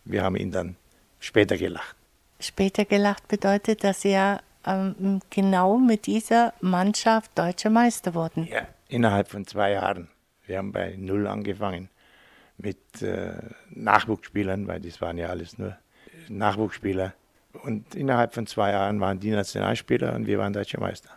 wir 0.05 0.24
haben 0.24 0.36
ihn 0.36 0.51
dann 0.51 0.75
später 1.19 1.57
gelacht. 1.57 1.95
Später 2.39 2.86
gelacht 2.86 3.27
bedeutet, 3.27 3.83
dass 3.83 4.03
er 4.03 4.41
ähm, 4.65 5.21
genau 5.29 5.77
mit 5.77 6.07
dieser 6.07 6.53
Mannschaft 6.62 7.31
deutscher 7.36 7.69
Meister 7.69 8.13
wurden. 8.15 8.48
Ja, 8.48 8.67
innerhalb 8.88 9.29
von 9.29 9.45
zwei 9.45 9.71
Jahren. 9.71 10.07
Wir 10.51 10.58
haben 10.58 10.74
bei 10.74 10.96
Null 10.98 11.27
angefangen 11.27 11.88
mit 12.58 13.01
äh, 13.01 13.31
Nachwuchsspielern, 13.70 14.67
weil 14.67 14.81
das 14.81 15.00
waren 15.00 15.17
ja 15.17 15.27
alles 15.27 15.58
nur 15.58 15.77
Nachwuchsspieler. 16.27 17.13
Und 17.63 17.96
innerhalb 17.96 18.34
von 18.34 18.46
zwei 18.48 18.74
Jahren 18.74 19.00
waren 19.00 19.17
die 19.17 19.29
Nationalspieler 19.29 20.13
und 20.13 20.27
wir 20.27 20.39
waren 20.39 20.51
deutscher 20.51 20.81
Meister. 20.81 21.10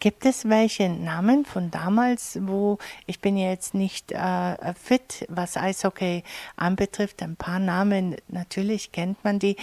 Gibt 0.00 0.24
es 0.24 0.48
welche 0.48 0.88
Namen 0.88 1.44
von 1.44 1.70
damals, 1.70 2.38
wo 2.40 2.78
ich 3.04 3.20
bin 3.20 3.36
jetzt 3.36 3.74
nicht 3.74 4.12
äh, 4.12 4.72
fit, 4.72 5.26
was 5.28 5.58
Eishockey 5.58 6.24
anbetrifft, 6.56 7.22
ein 7.22 7.36
paar 7.36 7.58
Namen, 7.58 8.16
natürlich 8.28 8.92
kennt 8.92 9.22
man 9.24 9.38
die. 9.38 9.56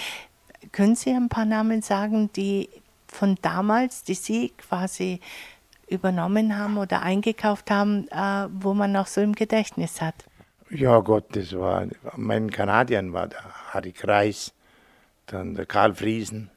Können 0.72 0.96
Sie 0.96 1.10
ein 1.10 1.28
paar 1.28 1.46
Namen 1.46 1.82
sagen, 1.82 2.30
die 2.34 2.70
von 3.08 3.36
damals, 3.42 4.04
die 4.04 4.14
Sie 4.14 4.50
quasi 4.60 5.22
übernommen 5.92 6.58
haben 6.58 6.78
oder 6.78 7.02
eingekauft 7.02 7.70
haben, 7.70 8.08
äh, 8.10 8.48
wo 8.52 8.74
man 8.74 8.92
noch 8.92 9.08
so 9.08 9.22
im 9.22 9.34
Gedächtnis 9.34 10.02
hat? 10.02 10.16
Ja 10.70 11.00
Gott, 11.02 11.36
das 11.36 11.54
war, 11.54 11.86
mein 12.16 12.50
Kanadiern 12.50 13.12
war 13.12 13.28
der 13.28 13.44
Harry 13.74 13.92
Kreis, 13.92 14.54
dann 15.26 15.54
der 15.54 15.66
Karl 15.66 15.94
Friesen, 15.94 16.50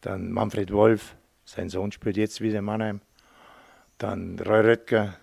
dann 0.00 0.32
Manfred 0.32 0.72
Wolf, 0.72 1.14
sein 1.44 1.68
Sohn 1.68 1.92
spielt 1.92 2.16
jetzt 2.16 2.40
wieder 2.40 2.58
in 2.58 2.64
Mannheim, 2.64 3.00
dann 3.98 4.38
Roy 4.40 4.60
Röttger 4.60 5.14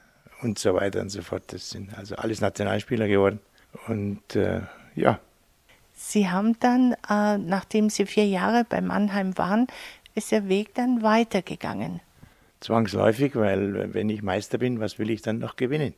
und 0.41 0.59
so 0.59 0.73
weiter 0.73 1.01
und 1.01 1.09
so 1.09 1.21
fort. 1.21 1.43
Das 1.47 1.69
sind 1.69 1.97
also 1.97 2.15
alles 2.15 2.41
Nationalspieler 2.41 3.07
geworden. 3.07 3.39
Und 3.87 4.35
äh, 4.35 4.61
ja. 4.95 5.19
Sie 5.93 6.29
haben 6.29 6.57
dann, 6.59 6.93
äh, 7.09 7.37
nachdem 7.37 7.89
Sie 7.89 8.05
vier 8.05 8.27
Jahre 8.27 8.65
bei 8.67 8.81
Mannheim 8.81 9.37
waren, 9.37 9.67
ist 10.13 10.31
der 10.31 10.47
Weg 10.47 10.73
dann 10.75 11.03
weitergegangen. 11.03 12.01
Zwangsläufig, 12.59 13.35
weil 13.35 13.93
wenn 13.93 14.09
ich 14.09 14.21
Meister 14.21 14.57
bin, 14.57 14.79
was 14.79 14.97
will 14.99 15.09
ich 15.09 15.21
dann 15.21 15.39
noch 15.39 15.55
gewinnen? 15.55 15.93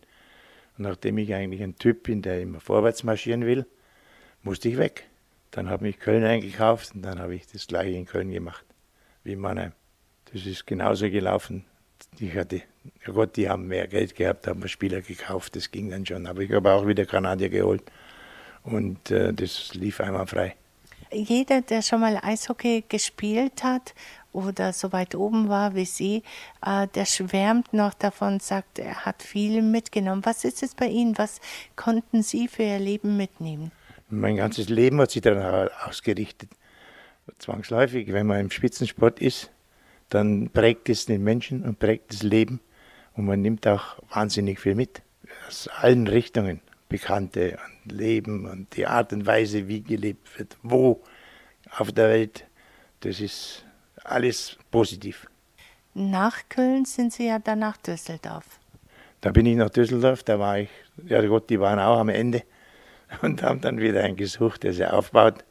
Und 0.77 0.83
nachdem 0.83 1.17
ich 1.17 1.33
eigentlich 1.33 1.61
ein 1.61 1.77
Typ 1.77 2.03
bin, 2.03 2.21
der 2.21 2.41
immer 2.41 2.59
vorwärts 2.59 3.03
marschieren 3.03 3.45
will, 3.45 3.65
musste 4.43 4.69
ich 4.69 4.77
weg. 4.77 5.07
Dann 5.51 5.69
habe 5.69 5.87
ich 5.87 5.99
Köln 5.99 6.23
eingekauft 6.23 6.93
und 6.93 7.03
dann 7.03 7.19
habe 7.19 7.35
ich 7.35 7.47
das 7.47 7.67
gleiche 7.67 7.91
in 7.97 8.05
Köln 8.05 8.31
gemacht 8.31 8.65
wie 9.23 9.33
in 9.33 9.39
Mannheim. 9.39 9.73
Das 10.33 10.45
ist 10.45 10.65
genauso 10.65 11.09
gelaufen. 11.09 11.65
Ich 12.19 12.35
hatte, 12.35 12.61
ja 13.05 13.13
Gott, 13.13 13.35
die 13.35 13.49
haben 13.49 13.67
mehr 13.67 13.87
Geld 13.87 14.15
gehabt, 14.15 14.47
haben 14.47 14.67
Spieler 14.67 15.01
gekauft, 15.01 15.55
das 15.55 15.71
ging 15.71 15.89
dann 15.89 16.05
schon. 16.05 16.27
Aber 16.27 16.41
ich 16.41 16.51
habe 16.51 16.71
auch 16.71 16.87
wieder 16.87 17.05
Kanadier 17.05 17.49
geholt 17.49 17.83
und 18.63 19.11
äh, 19.11 19.33
das 19.33 19.73
lief 19.73 19.99
einmal 19.99 20.27
frei. 20.27 20.55
Jeder, 21.11 21.61
der 21.61 21.81
schon 21.81 22.01
mal 22.01 22.19
Eishockey 22.21 22.83
gespielt 22.87 23.63
hat 23.63 23.93
oder 24.37 24.71
so 24.71 24.91
weit 24.91 25.15
oben 25.15 25.49
war 25.49 25.73
wie 25.73 25.85
Sie, 25.85 26.23
äh, 26.63 26.87
der 26.93 27.05
schwärmt 27.05 27.73
noch 27.73 27.95
davon, 27.95 28.39
sagt, 28.39 28.77
er 28.77 29.05
hat 29.05 29.23
viel 29.23 29.63
mitgenommen. 29.63 30.23
Was 30.25 30.43
ist 30.43 30.61
es 30.61 30.75
bei 30.75 30.85
Ihnen? 30.85 31.17
Was 31.17 31.41
konnten 31.75 32.21
Sie 32.21 32.47
für 32.47 32.63
Ihr 32.63 32.79
Leben 32.79 33.17
mitnehmen? 33.17 33.71
Mein 34.09 34.37
ganzes 34.37 34.69
Leben 34.69 35.01
hat 35.01 35.11
sich 35.11 35.23
daran 35.23 35.69
ausgerichtet. 35.85 36.49
Zwangsläufig, 37.39 38.13
wenn 38.13 38.27
man 38.27 38.39
im 38.39 38.51
Spitzensport 38.51 39.19
ist, 39.19 39.51
dann 40.09 40.49
prägt 40.51 40.87
es 40.87 41.07
den 41.07 41.23
Menschen 41.23 41.63
und 41.63 41.79
prägt 41.79 42.13
das 42.13 42.23
Leben 42.23 42.61
und 43.15 43.25
man 43.25 43.41
nimmt 43.41 43.67
auch 43.67 43.97
wahnsinnig 44.13 44.59
viel 44.59 44.75
mit. 44.75 45.01
Aus 45.47 45.67
allen 45.67 46.07
Richtungen. 46.07 46.61
Bekannte 46.89 47.57
und 47.83 47.91
Leben 47.91 48.45
und 48.45 48.77
die 48.77 48.87
Art 48.87 49.11
und 49.11 49.25
Weise, 49.25 49.67
wie 49.67 49.81
gelebt 49.81 50.39
wird, 50.39 50.55
wo 50.63 51.03
auf 51.69 51.91
der 51.91 52.07
Welt. 52.09 52.45
Das 53.01 53.19
ist 53.19 53.65
alles 54.07 54.57
positiv. 54.71 55.27
Nach 55.93 56.37
Köln 56.49 56.85
sind 56.85 57.13
Sie 57.13 57.27
ja 57.27 57.39
dann 57.39 57.59
nach 57.59 57.77
Düsseldorf. 57.77 58.45
Da 59.21 59.31
bin 59.31 59.45
ich 59.45 59.55
nach 59.55 59.69
Düsseldorf, 59.69 60.23
da 60.23 60.39
war 60.39 60.59
ich, 60.59 60.69
ja 61.05 61.21
Gott, 61.25 61.49
die 61.49 61.59
waren 61.59 61.79
auch 61.79 61.99
am 61.99 62.09
Ende 62.09 62.43
und 63.21 63.41
haben 63.41 63.61
dann 63.61 63.79
wieder 63.79 64.03
einen 64.03 64.15
gesucht, 64.15 64.63
der 64.63 64.73
sie 64.73 64.91
aufbaut. 64.91 65.43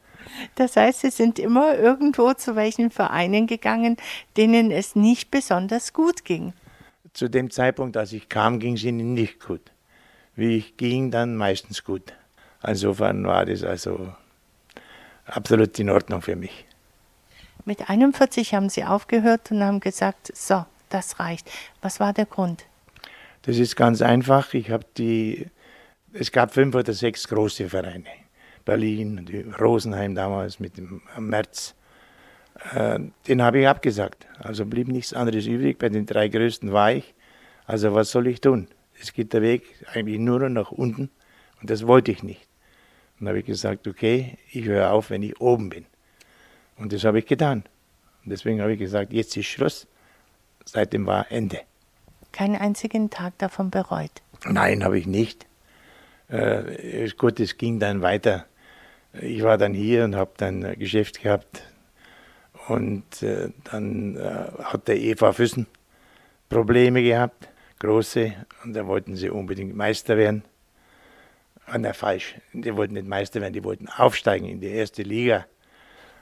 Das 0.55 0.75
heißt, 0.75 1.01
Sie 1.01 1.09
sind 1.09 1.39
immer 1.39 1.77
irgendwo 1.77 2.33
zu 2.33 2.55
welchen 2.55 2.91
Vereinen 2.91 3.47
gegangen, 3.47 3.97
denen 4.35 4.71
es 4.71 4.95
nicht 4.95 5.31
besonders 5.31 5.93
gut 5.93 6.25
ging. 6.25 6.53
Zu 7.13 7.29
dem 7.29 7.49
Zeitpunkt, 7.49 7.97
als 7.97 8.13
ich 8.13 8.29
kam, 8.29 8.59
ging 8.59 8.75
es 8.75 8.83
ihnen 8.83 9.13
nicht 9.13 9.39
gut. 9.39 9.71
Wie 10.35 10.57
ich 10.57 10.77
ging, 10.77 11.11
dann 11.11 11.35
meistens 11.35 11.83
gut. 11.83 12.13
Insofern 12.63 13.25
war 13.25 13.45
das 13.45 13.63
also 13.63 14.13
absolut 15.25 15.77
in 15.79 15.89
Ordnung 15.89 16.21
für 16.21 16.35
mich. 16.35 16.66
Mit 17.67 17.89
41 17.89 18.53
haben 18.53 18.69
Sie 18.69 18.85
aufgehört 18.85 19.51
und 19.51 19.61
haben 19.61 19.81
gesagt, 19.81 20.31
so, 20.33 20.65
das 20.87 21.19
reicht. 21.19 21.51
Was 21.81 21.99
war 21.99 22.13
der 22.13 22.25
Grund? 22.25 22.63
Das 23.41 23.57
ist 23.57 23.75
ganz 23.75 24.01
einfach. 24.01 24.53
Ich 24.53 24.71
habe 24.71 24.85
die, 24.97 25.47
es 26.13 26.31
gab 26.31 26.53
fünf 26.53 26.75
oder 26.75 26.93
sechs 26.93 27.27
große 27.27 27.67
Vereine. 27.67 28.05
Berlin, 28.63 29.53
Rosenheim 29.59 30.15
damals 30.15 30.61
mit 30.61 30.77
dem 30.77 31.01
März. 31.19 31.75
Äh, 32.73 32.99
den 33.27 33.41
habe 33.41 33.59
ich 33.59 33.67
abgesagt. 33.67 34.27
Also 34.39 34.65
blieb 34.65 34.87
nichts 34.87 35.11
anderes 35.11 35.45
übrig. 35.45 35.77
Bei 35.77 35.89
den 35.89 36.05
drei 36.05 36.29
größten 36.29 36.71
war 36.71 36.93
ich. 36.93 37.13
Also 37.65 37.93
was 37.93 38.11
soll 38.11 38.27
ich 38.27 38.39
tun? 38.39 38.69
Es 38.97 39.11
geht 39.11 39.33
der 39.33 39.41
Weg 39.41 39.63
eigentlich 39.93 40.19
nur 40.19 40.39
noch 40.39 40.47
nach 40.47 40.71
unten 40.71 41.09
und 41.59 41.69
das 41.69 41.85
wollte 41.85 42.13
ich 42.13 42.23
nicht. 42.23 42.47
Dann 43.19 43.27
habe 43.27 43.39
ich 43.39 43.45
gesagt, 43.45 43.89
okay, 43.89 44.37
ich 44.53 44.63
höre 44.63 44.93
auf, 44.93 45.09
wenn 45.09 45.21
ich 45.21 45.41
oben 45.41 45.67
bin. 45.67 45.85
Und 46.77 46.93
das 46.93 47.03
habe 47.03 47.19
ich 47.19 47.25
getan. 47.25 47.63
Und 48.23 48.31
deswegen 48.31 48.61
habe 48.61 48.73
ich 48.73 48.79
gesagt, 48.79 49.13
jetzt 49.13 49.35
ist 49.37 49.47
Schluss. 49.47 49.87
Seitdem 50.65 51.05
war 51.05 51.31
Ende. 51.31 51.61
Keinen 52.31 52.55
einzigen 52.55 53.09
Tag 53.09 53.37
davon 53.37 53.69
bereut? 53.69 54.11
Nein, 54.45 54.83
habe 54.83 54.99
ich 54.99 55.07
nicht. 55.07 55.47
Äh, 56.27 57.09
gut, 57.17 57.39
es 57.39 57.57
ging 57.57 57.79
dann 57.79 58.01
weiter 58.01 58.45
ich 59.21 59.43
war 59.43 59.57
dann 59.57 59.73
hier 59.73 60.03
und 60.03 60.15
habe 60.15 60.31
dann 60.37 60.63
ein 60.63 60.79
Geschäft 60.79 61.21
gehabt. 61.21 61.63
Und 62.67 63.23
äh, 63.23 63.49
dann 63.71 64.17
äh, 64.17 64.63
hat 64.63 64.87
der 64.87 64.97
Eva 64.97 65.31
Füssen 65.31 65.67
Probleme 66.49 67.01
gehabt, 67.01 67.47
große, 67.79 68.33
und 68.63 68.73
da 68.73 68.85
wollten 68.87 69.15
sie 69.15 69.29
unbedingt 69.29 69.75
Meister 69.75 70.17
werden. 70.17 70.43
Ah, 71.65 71.77
na, 71.77 71.93
falsch, 71.93 72.35
die 72.53 72.75
wollten 72.75 72.93
nicht 72.93 73.07
Meister 73.07 73.41
werden, 73.41 73.53
die 73.53 73.63
wollten 73.63 73.87
aufsteigen 73.89 74.47
in 74.47 74.59
die 74.59 74.67
erste 74.67 75.03
Liga. 75.03 75.45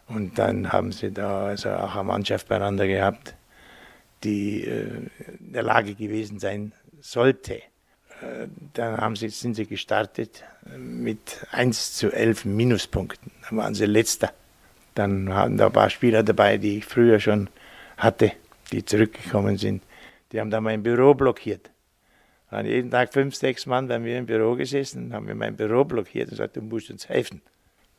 Und 0.07 0.37
dann 0.37 0.71
haben 0.71 0.91
sie 0.91 1.11
da 1.11 1.47
also 1.47 1.69
auch 1.69 1.95
eine 1.95 2.03
Mannschaft 2.03 2.47
beieinander 2.47 2.87
gehabt, 2.87 3.35
die 4.23 4.63
äh, 4.63 5.07
in 5.39 5.53
der 5.53 5.63
Lage 5.63 5.95
gewesen 5.95 6.39
sein 6.39 6.73
sollte, 7.01 7.61
dann 8.73 8.97
haben 8.97 9.15
sie, 9.15 9.29
sind 9.29 9.55
sie 9.55 9.65
gestartet 9.65 10.43
mit 10.77 11.45
1 11.51 11.93
zu 11.95 12.11
11 12.11 12.45
Minuspunkten. 12.45 13.31
Da 13.49 13.55
waren 13.55 13.75
sie 13.75 13.85
letzter. 13.85 14.31
Dann 14.93 15.33
hatten 15.33 15.57
da 15.57 15.67
ein 15.67 15.73
paar 15.73 15.89
Spieler 15.89 16.23
dabei, 16.23 16.57
die 16.57 16.77
ich 16.77 16.85
früher 16.85 17.19
schon 17.19 17.49
hatte, 17.97 18.31
die 18.71 18.85
zurückgekommen 18.85 19.57
sind. 19.57 19.83
Die 20.31 20.39
haben 20.39 20.49
da 20.49 20.61
mein 20.61 20.83
Büro 20.83 21.13
blockiert. 21.13 21.69
An 22.49 22.65
jeden 22.65 22.91
Tag 22.91 23.11
fünf, 23.11 23.35
sechs 23.35 23.65
Mann 23.65 23.87
bei 23.87 23.99
mir 23.99 24.17
im 24.17 24.27
Büro 24.27 24.55
gesessen, 24.55 25.13
haben 25.13 25.25
mir 25.25 25.35
mein 25.35 25.57
Büro 25.57 25.83
blockiert 25.83 26.27
und 26.27 26.31
gesagt, 26.31 26.55
du 26.55 26.61
musst 26.61 26.89
uns 26.89 27.09
helfen. 27.09 27.41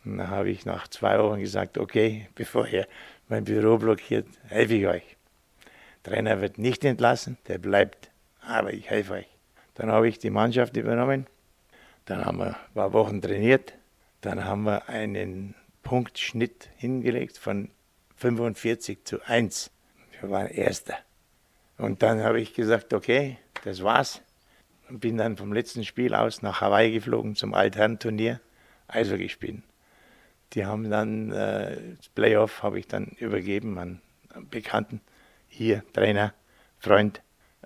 Und 0.06 0.18
dann 0.18 0.30
habe 0.30 0.50
ich 0.50 0.64
nach 0.64 0.86
zwei 0.88 1.18
Wochen 1.18 1.40
gesagt, 1.40 1.76
okay, 1.76 2.28
bevor 2.34 2.66
ihr 2.68 2.86
mein 3.28 3.44
Büro 3.44 3.76
blockiert, 3.76 4.26
helfe 4.46 4.74
ich 4.74 4.86
euch. 4.86 5.16
Trainer 6.04 6.40
wird 6.40 6.58
nicht 6.58 6.84
entlassen, 6.84 7.36
der 7.48 7.58
bleibt, 7.58 8.10
aber 8.40 8.72
ich 8.72 8.88
helfe 8.88 9.14
euch. 9.14 9.26
Dann 9.74 9.90
habe 9.90 10.08
ich 10.08 10.20
die 10.20 10.30
Mannschaft 10.30 10.76
übernommen. 10.76 11.26
Dann 12.04 12.24
haben 12.24 12.38
wir 12.38 12.46
ein 12.46 12.74
paar 12.74 12.92
Wochen 12.92 13.20
trainiert. 13.20 13.74
Dann 14.20 14.44
haben 14.44 14.62
wir 14.62 14.88
einen 14.88 15.56
Punktschnitt 15.82 16.68
hingelegt 16.76 17.36
von 17.36 17.68
45 18.16 19.04
zu 19.04 19.20
1. 19.26 19.72
Wir 20.20 20.30
waren 20.30 20.46
Erster. 20.46 20.94
Und 21.78 22.02
dann 22.02 22.22
habe 22.22 22.40
ich 22.40 22.54
gesagt, 22.54 22.94
okay, 22.94 23.38
das 23.64 23.82
war's. 23.82 24.22
Und 24.88 25.00
bin 25.00 25.18
dann 25.18 25.36
vom 25.36 25.52
letzten 25.52 25.84
Spiel 25.84 26.14
aus 26.14 26.42
nach 26.42 26.60
Hawaii 26.60 26.92
geflogen 26.92 27.34
zum 27.34 27.52
Altherrenturnier, 27.52 28.40
Eishockey 28.86 29.28
spielen. 29.28 29.64
Die 30.52 30.64
haben 30.64 30.90
dann 30.90 31.32
äh, 31.32 31.76
das 31.96 32.08
Playoff 32.08 32.62
habe 32.62 32.78
ich 32.78 32.86
dann 32.86 33.06
übergeben 33.18 33.78
an 33.78 34.00
einen 34.32 34.48
Bekannten, 34.48 35.00
hier 35.48 35.82
Trainer, 35.92 36.32
Freund. 36.78 37.22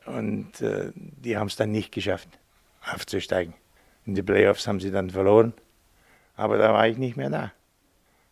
Und 0.07 0.61
äh, 0.61 0.93
die 0.95 1.37
haben 1.37 1.49
es 1.49 1.57
dann 1.57 1.71
nicht 1.71 1.93
geschafft, 1.93 2.29
aufzusteigen. 2.93 3.55
In 4.07 4.15
die 4.15 4.23
Playoffs 4.23 4.67
haben 4.67 4.81
sie 4.81 4.91
dann 4.91 5.11
verloren. 5.11 5.53
Aber 6.37 6.57
da 6.57 6.73
war 6.73 6.89
ich 6.89 6.97
nicht 6.97 7.17
mehr 7.17 7.31
da. 7.31 7.53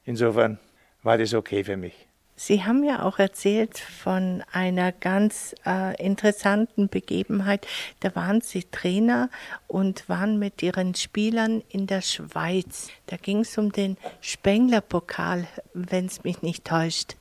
Insofern 0.04 0.58
war 1.02 1.18
das 1.18 1.34
okay 1.34 1.62
für 1.62 1.76
mich. 1.76 2.07
Sie 2.40 2.62
haben 2.62 2.84
ja 2.84 3.02
auch 3.02 3.18
erzählt 3.18 3.78
von 3.78 4.44
einer 4.52 4.92
ganz 4.92 5.56
äh, 5.66 6.00
interessanten 6.00 6.88
Begebenheit. 6.88 7.66
Da 7.98 8.14
waren 8.14 8.42
Sie 8.42 8.62
Trainer 8.62 9.28
und 9.66 10.08
waren 10.08 10.38
mit 10.38 10.62
Ihren 10.62 10.94
Spielern 10.94 11.64
in 11.68 11.88
der 11.88 12.00
Schweiz. 12.00 12.90
Da 13.06 13.16
ging 13.16 13.40
es 13.40 13.58
um 13.58 13.72
den 13.72 13.96
Spengler-Pokal, 14.20 15.48
wenn 15.74 16.06
es 16.06 16.22
mich 16.22 16.40
nicht 16.42 16.64
täuscht. 16.64 17.16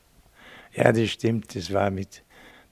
Ja, 0.72 0.92
das 0.92 1.10
stimmt. 1.10 1.52
Das 1.56 1.72
war 1.72 1.90
mit, 1.90 2.22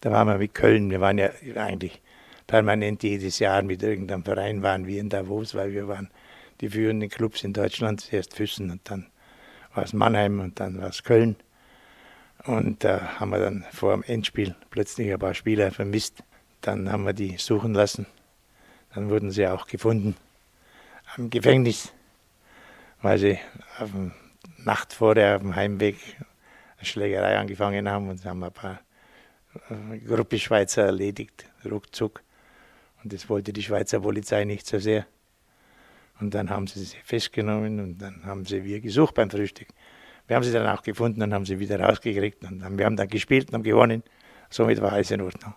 da 0.01 0.13
waren 0.13 0.29
wir 0.29 0.39
mit 0.39 0.55
Köln. 0.55 0.89
Wir 0.89 1.01
waren 1.01 1.19
ja 1.19 1.31
eigentlich 1.57 2.01
permanent 2.47 3.03
jedes 3.03 3.41
Jahr 3.41 3.63
mit 3.63 3.83
irgendeinem 3.83 4.23
Verein 4.23 4.63
waren 4.63 4.87
wir 4.87 5.01
in 5.01 5.09
Davos, 5.09 5.57
weil 5.57 5.73
wir 5.73 5.89
waren 5.89 6.11
die 6.61 6.69
führenden 6.69 7.09
Clubs 7.09 7.43
in 7.43 7.53
Deutschland. 7.53 8.03
Zuerst 8.03 8.37
Füssen 8.37 8.71
und 8.71 8.89
dann 8.89 9.07
war 9.75 9.83
es 9.83 9.93
Mannheim 9.93 10.39
und 10.39 10.61
dann 10.61 10.81
war 10.81 10.91
es 10.91 11.03
Köln. 11.03 11.35
Und 12.47 12.85
da 12.85 13.19
haben 13.19 13.31
wir 13.31 13.41
dann 13.41 13.65
vor 13.73 13.93
dem 13.93 14.05
Endspiel 14.05 14.55
plötzlich 14.71 15.13
ein 15.13 15.19
paar 15.19 15.35
Spieler 15.35 15.73
vermisst. 15.73 16.23
Dann 16.61 16.91
haben 16.91 17.05
wir 17.05 17.13
die 17.13 17.37
suchen 17.39 17.75
lassen. 17.75 18.07
Dann 18.95 19.11
wurden 19.11 19.31
sie 19.31 19.47
auch 19.49 19.67
gefunden 19.67 20.17
am 21.17 21.29
Gefängnis, 21.31 21.93
weil 23.03 23.19
sie 23.19 23.39
auf 23.79 23.91
dem 23.91 24.13
Nacht 24.59 24.93
vorher 24.93 25.37
auf 25.37 25.43
dem 25.43 25.57
Heimweg 25.57 25.97
eine 26.77 26.87
Schlägerei 26.87 27.39
angefangen 27.39 27.89
haben 27.89 28.09
und 28.09 28.25
haben 28.25 28.43
ein 28.43 28.53
paar 28.53 28.81
eine 29.69 30.01
Gruppe 30.01 30.39
Schweizer 30.39 30.85
erledigt, 30.85 31.47
ruckzuck. 31.65 32.23
Und 33.03 33.13
das 33.13 33.29
wollte 33.29 33.53
die 33.53 33.63
Schweizer 33.63 34.01
Polizei 34.01 34.45
nicht 34.45 34.67
so 34.67 34.79
sehr. 34.79 35.07
Und 36.21 36.35
dann 36.35 36.51
haben 36.51 36.67
sie 36.67 36.85
sie 36.85 36.97
festgenommen 37.05 37.81
und 37.81 37.99
dann 37.99 38.25
haben 38.25 38.45
sie 38.45 38.65
wir 38.65 38.81
gesucht 38.81 39.15
beim 39.15 39.31
Frühstück. 39.31 39.69
Wir 40.27 40.37
haben 40.37 40.43
sie 40.43 40.53
dann 40.53 40.67
auch 40.67 40.83
gefunden 40.83 41.23
und 41.23 41.33
haben 41.33 41.47
sie 41.47 41.59
wieder 41.59 41.81
rausgekriegt 41.81 42.45
und 42.45 42.79
wir 42.79 42.85
haben 42.85 42.97
dann 42.97 43.09
gespielt 43.09 43.49
und 43.49 43.55
haben 43.55 43.63
gewonnen. 43.63 44.03
Somit 44.51 44.81
war 44.81 44.93
alles 44.93 45.11
in 45.11 45.21
Ordnung. 45.21 45.55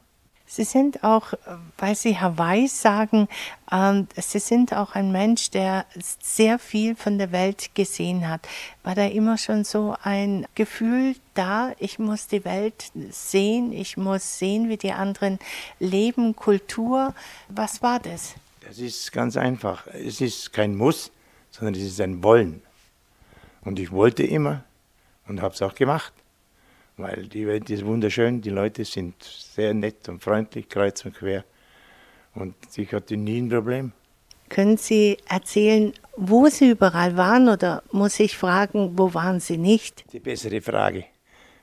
Sie 0.51 0.63
sind 0.63 1.03
auch, 1.03 1.33
weil 1.77 1.93
Sie 1.93 2.17
Hawaii 2.17 2.67
sagen, 2.67 3.27
äh, 3.69 4.01
Sie 4.15 4.39
sind 4.39 4.73
auch 4.73 4.95
ein 4.95 5.11
Mensch, 5.11 5.51
der 5.51 5.85
sehr 6.19 6.57
viel 6.57 6.95
von 6.95 7.19
der 7.19 7.31
Welt 7.31 7.75
gesehen 7.75 8.27
hat. 8.27 8.47
War 8.81 8.95
da 8.95 9.05
immer 9.05 9.37
schon 9.37 9.63
so 9.63 9.95
ein 10.01 10.47
Gefühl 10.55 11.15
da, 11.35 11.73
ich 11.77 11.99
muss 11.99 12.25
die 12.25 12.43
Welt 12.45 12.91
sehen, 13.11 13.71
ich 13.71 13.95
muss 13.95 14.39
sehen, 14.39 14.69
wie 14.69 14.77
die 14.77 14.91
anderen 14.91 15.37
leben, 15.79 16.35
Kultur. 16.35 17.13
Was 17.49 17.83
war 17.83 17.99
das? 17.99 18.33
Das 18.67 18.79
ist 18.79 19.11
ganz 19.11 19.37
einfach. 19.37 19.85
Es 19.85 20.19
ist 20.19 20.51
kein 20.51 20.75
Muss, 20.75 21.11
sondern 21.51 21.75
es 21.75 21.83
ist 21.83 22.01
ein 22.01 22.23
Wollen. 22.23 22.63
Und 23.61 23.79
ich 23.79 23.91
wollte 23.91 24.23
immer 24.23 24.63
und 25.27 25.41
habe 25.41 25.53
es 25.53 25.61
auch 25.61 25.75
gemacht 25.75 26.13
weil 26.99 27.27
die 27.27 27.47
Welt 27.47 27.69
ist 27.69 27.85
wunderschön, 27.85 28.41
die 28.41 28.49
Leute 28.49 28.85
sind 28.85 29.23
sehr 29.23 29.73
nett 29.73 30.07
und 30.09 30.21
freundlich, 30.21 30.67
kreuz 30.69 31.05
und 31.05 31.15
quer. 31.15 31.43
Und 32.35 32.55
ich 32.75 32.93
hatte 32.93 33.17
nie 33.17 33.41
ein 33.41 33.49
Problem. 33.49 33.91
Können 34.49 34.77
Sie 34.77 35.17
erzählen, 35.27 35.93
wo 36.15 36.47
Sie 36.47 36.71
überall 36.71 37.15
waren 37.17 37.49
oder 37.49 37.83
muss 37.91 38.19
ich 38.19 38.37
fragen, 38.37 38.97
wo 38.97 39.13
waren 39.13 39.39
Sie 39.39 39.57
nicht? 39.57 40.03
Die 40.11 40.19
bessere 40.19 40.61
Frage, 40.61 41.05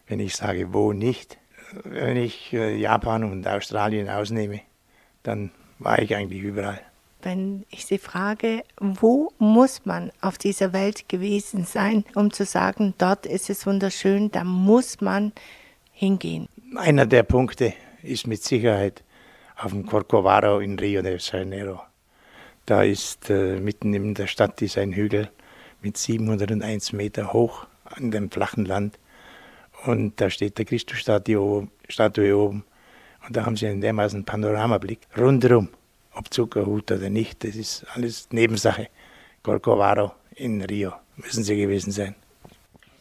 wenn 0.07 0.21
ich 0.21 0.35
sage, 0.37 0.73
wo 0.73 0.93
nicht. 0.93 1.39
Wenn 1.85 2.17
ich 2.17 2.53
äh, 2.53 2.77
Japan 2.77 3.25
und 3.25 3.47
Australien 3.47 4.09
ausnehme, 4.09 4.61
dann 5.25 5.51
war 5.79 5.99
ich 5.99 6.15
eigentlich 6.15 6.43
überall 6.43 6.81
wenn 7.27 7.67
ich 7.71 7.85
Sie 7.87 7.99
frage, 7.99 8.63
wo 8.79 9.33
muss 9.39 9.85
man 9.85 10.13
auf 10.21 10.39
dieser 10.39 10.73
Welt 10.73 11.09
gewesen 11.09 11.65
sein, 11.65 12.05
um 12.15 12.33
zu 12.33 12.45
sagen, 12.45 12.95
dort 12.99 13.27
ist 13.27 13.51
es 13.51 13.67
wunderschön, 13.67 14.31
da 14.31 14.45
muss 14.45 15.01
man 15.01 15.33
hingehen? 15.93 16.49
Einer 16.77 17.05
der 17.05 17.25
Punkte 17.25 17.75
ist 18.05 18.29
mit 18.29 18.45
Sicherheit 18.45 19.03
auf 19.57 19.73
dem 19.73 19.87
Corcovado 19.87 20.61
in 20.61 20.79
Rio 20.79 21.03
de 21.03 21.19
Janeiro. 21.19 21.81
Da 22.65 22.85
ist 22.85 23.29
äh, 23.29 23.59
mitten 23.59 23.93
in 23.93 24.15
der 24.15 24.29
Stadt 24.29 24.63
ist 24.63 24.79
ein 24.79 24.93
Hügel 24.93 25.29
mit 25.83 25.97
701 25.97 26.93
Meter 26.93 27.33
hoch 27.33 27.67
an 27.85 28.13
dem 28.13 28.31
flachen 28.31 28.67
Land. 28.67 29.01
Und 29.85 30.21
da 30.21 30.31
steht 30.31 30.59
der 30.59 30.65
Christusstatue 30.65 31.41
oben. 32.37 32.65
Und 33.27 33.37
da 33.37 33.45
haben 33.45 33.57
sie 33.57 33.67
einen 33.67 33.81
dermaßen 33.81 34.25
Panoramablick 34.25 35.01
rundherum 35.19 35.71
ob 36.17 36.33
Zuckerhut 36.33 36.91
oder 36.91 37.11
nicht, 37.11 37.45
das 37.45 37.57
ist 37.57 37.87
alles 37.95 38.29
Nebensache. 38.31 38.89
Corcovado 39.43 40.13
in 40.35 40.63
Rio 40.63 40.93
müssen 41.17 41.45
Sie 41.45 41.57
gewesen 41.57 41.93
sein. 41.93 42.15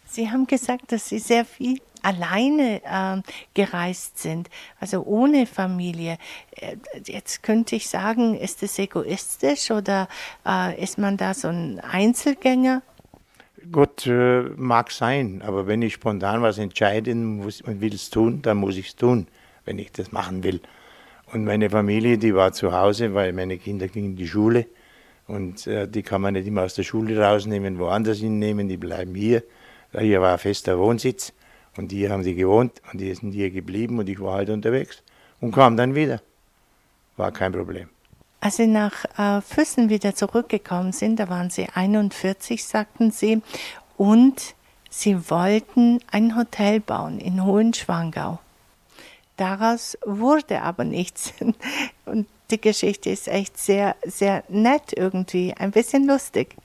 Sie 0.08 0.30
haben 0.30 0.48
gesagt, 0.48 0.92
dass 0.92 1.10
Sie 1.10 1.20
sehr 1.20 1.44
viel 1.44 1.80
alleine 2.06 2.82
äh, 2.84 3.22
gereist 3.54 4.20
sind, 4.20 4.50
also 4.80 5.04
ohne 5.04 5.48
Familie. 5.48 6.18
Äh, 6.52 6.78
jetzt 7.06 7.42
könnte 7.42 7.76
ich 7.76 7.90
sagen, 7.90 8.36
ist 8.36 8.62
es 8.62 8.78
egoistisch 8.78 9.72
oder 9.72 10.08
äh, 10.46 10.82
ist 10.82 11.00
man 11.00 11.18
da 11.18 11.34
so 11.34 11.48
ein 11.48 11.80
Einzelgänger? 11.80 12.84
Gott 13.72 14.06
äh, 14.06 14.42
mag 14.56 14.92
sein, 14.92 15.42
aber 15.42 15.66
wenn 15.66 15.82
ich 15.82 15.94
spontan 15.94 16.44
was 16.44 16.60
entscheiden 16.60 17.38
muss 17.38 17.62
und 17.62 17.82
will 17.82 17.96
es 17.96 18.12
tun, 18.12 18.44
dann 18.44 18.58
muss 18.58 18.78
ich 18.78 18.90
es 18.90 18.96
tun, 18.96 19.28
wenn 19.66 19.80
ich 19.80 19.92
das 19.92 20.12
machen 20.12 20.44
will. 20.44 20.62
Und 21.34 21.44
meine 21.44 21.70
Familie, 21.70 22.18
die 22.18 22.36
war 22.36 22.52
zu 22.54 22.72
Hause, 22.72 23.14
weil 23.14 23.34
meine 23.34 23.58
Kinder 23.58 23.88
gingen 23.88 24.12
in 24.12 24.16
die 24.16 24.28
Schule. 24.28 24.68
Und 25.28 25.66
äh, 25.68 25.88
die 25.88 26.04
kann 26.04 26.22
man 26.22 26.34
nicht 26.34 26.48
immer 26.48 26.64
aus 26.64 26.76
der 26.76 26.84
Schule 26.84 27.20
rausnehmen, 27.20 27.80
woanders 27.80 28.20
hinnehmen, 28.20 28.68
die 28.68 28.78
bleiben 28.78 29.16
hier. 29.16 29.44
Hier 29.98 30.22
war 30.22 30.38
fester 30.38 30.78
Wohnsitz 30.78 31.34
und 31.78 31.92
hier 31.92 32.12
haben 32.12 32.24
die 32.24 32.36
gewohnt 32.36 32.82
und 32.92 33.00
die 33.00 33.14
sind 33.14 33.32
hier 33.32 33.50
geblieben 33.50 33.98
und 34.00 34.10
ich 34.10 34.20
war 34.20 34.36
halt 34.36 34.50
unterwegs 34.50 35.02
und 35.40 35.52
kam 35.52 35.78
dann 35.78 35.96
wieder. 35.96 36.22
War 37.18 37.32
kein 37.32 37.54
Problem. 37.54 37.90
Als 38.42 38.58
Sie 38.58 38.68
nach 38.68 39.06
äh, 39.18 39.42
Füssen 39.42 39.90
wieder 39.90 40.14
zurückgekommen 40.14 40.92
sind, 40.92 41.20
da 41.20 41.30
waren 41.30 41.50
Sie 41.50 41.68
41, 41.74 42.64
sagten 42.64 43.12
Sie, 43.12 43.42
und 43.98 44.54
Sie 44.90 45.30
wollten 45.30 46.00
ein 46.12 46.38
Hotel 46.38 46.80
bauen 46.80 47.20
in 47.20 47.44
Hohenschwangau. 47.44 48.40
Daraus 49.38 49.98
wurde 50.06 50.62
aber 50.62 50.84
nichts. 50.84 51.34
Und 52.06 52.28
die 52.52 52.62
Geschichte 52.62 53.10
ist 53.10 53.28
echt 53.28 53.58
sehr, 53.58 53.96
sehr 54.06 54.44
nett 54.50 54.94
irgendwie, 54.96 55.54
ein 55.54 55.72
bisschen 55.72 56.08
lustig. 56.08 56.56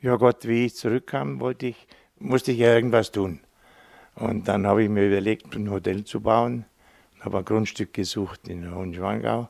Ja 0.00 0.16
Gott, 0.16 0.46
wie 0.46 0.66
ich 0.66 0.76
zurückkam, 0.76 1.40
wollte 1.40 1.66
ich, 1.66 1.86
musste 2.18 2.52
ich 2.52 2.58
ja 2.58 2.74
irgendwas 2.74 3.10
tun. 3.10 3.40
Und 4.14 4.48
dann 4.48 4.66
habe 4.66 4.82
ich 4.82 4.88
mir 4.88 5.06
überlegt, 5.06 5.54
ein 5.54 5.70
Hotel 5.70 6.04
zu 6.04 6.20
bauen, 6.20 6.64
habe 7.20 7.38
ein 7.38 7.44
Grundstück 7.44 7.94
gesucht 7.94 8.48
in 8.48 8.72
Hohenschwangau. 8.72 9.48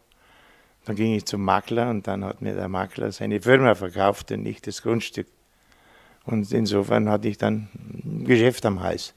Dann 0.84 0.96
ging 0.96 1.14
ich 1.14 1.26
zum 1.26 1.42
Makler 1.42 1.90
und 1.90 2.06
dann 2.06 2.24
hat 2.24 2.40
mir 2.40 2.54
der 2.54 2.68
Makler 2.68 3.12
seine 3.12 3.42
Firma 3.42 3.74
verkauft 3.74 4.32
und 4.32 4.42
nicht 4.42 4.66
das 4.66 4.82
Grundstück. 4.82 5.26
Und 6.24 6.50
insofern 6.52 7.08
hatte 7.08 7.28
ich 7.28 7.38
dann 7.38 7.68
ein 8.04 8.24
Geschäft 8.24 8.64
am 8.64 8.82
Hals. 8.82 9.14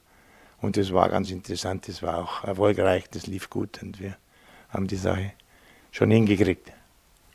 Und 0.62 0.76
das 0.76 0.92
war 0.92 1.08
ganz 1.08 1.30
interessant, 1.30 1.88
das 1.88 2.02
war 2.02 2.18
auch 2.18 2.44
erfolgreich, 2.44 3.04
das 3.10 3.26
lief 3.26 3.50
gut 3.50 3.82
und 3.82 4.00
wir 4.00 4.16
haben 4.70 4.86
die 4.86 4.96
Sache 4.96 5.32
schon 5.90 6.10
hingekriegt. 6.10 6.72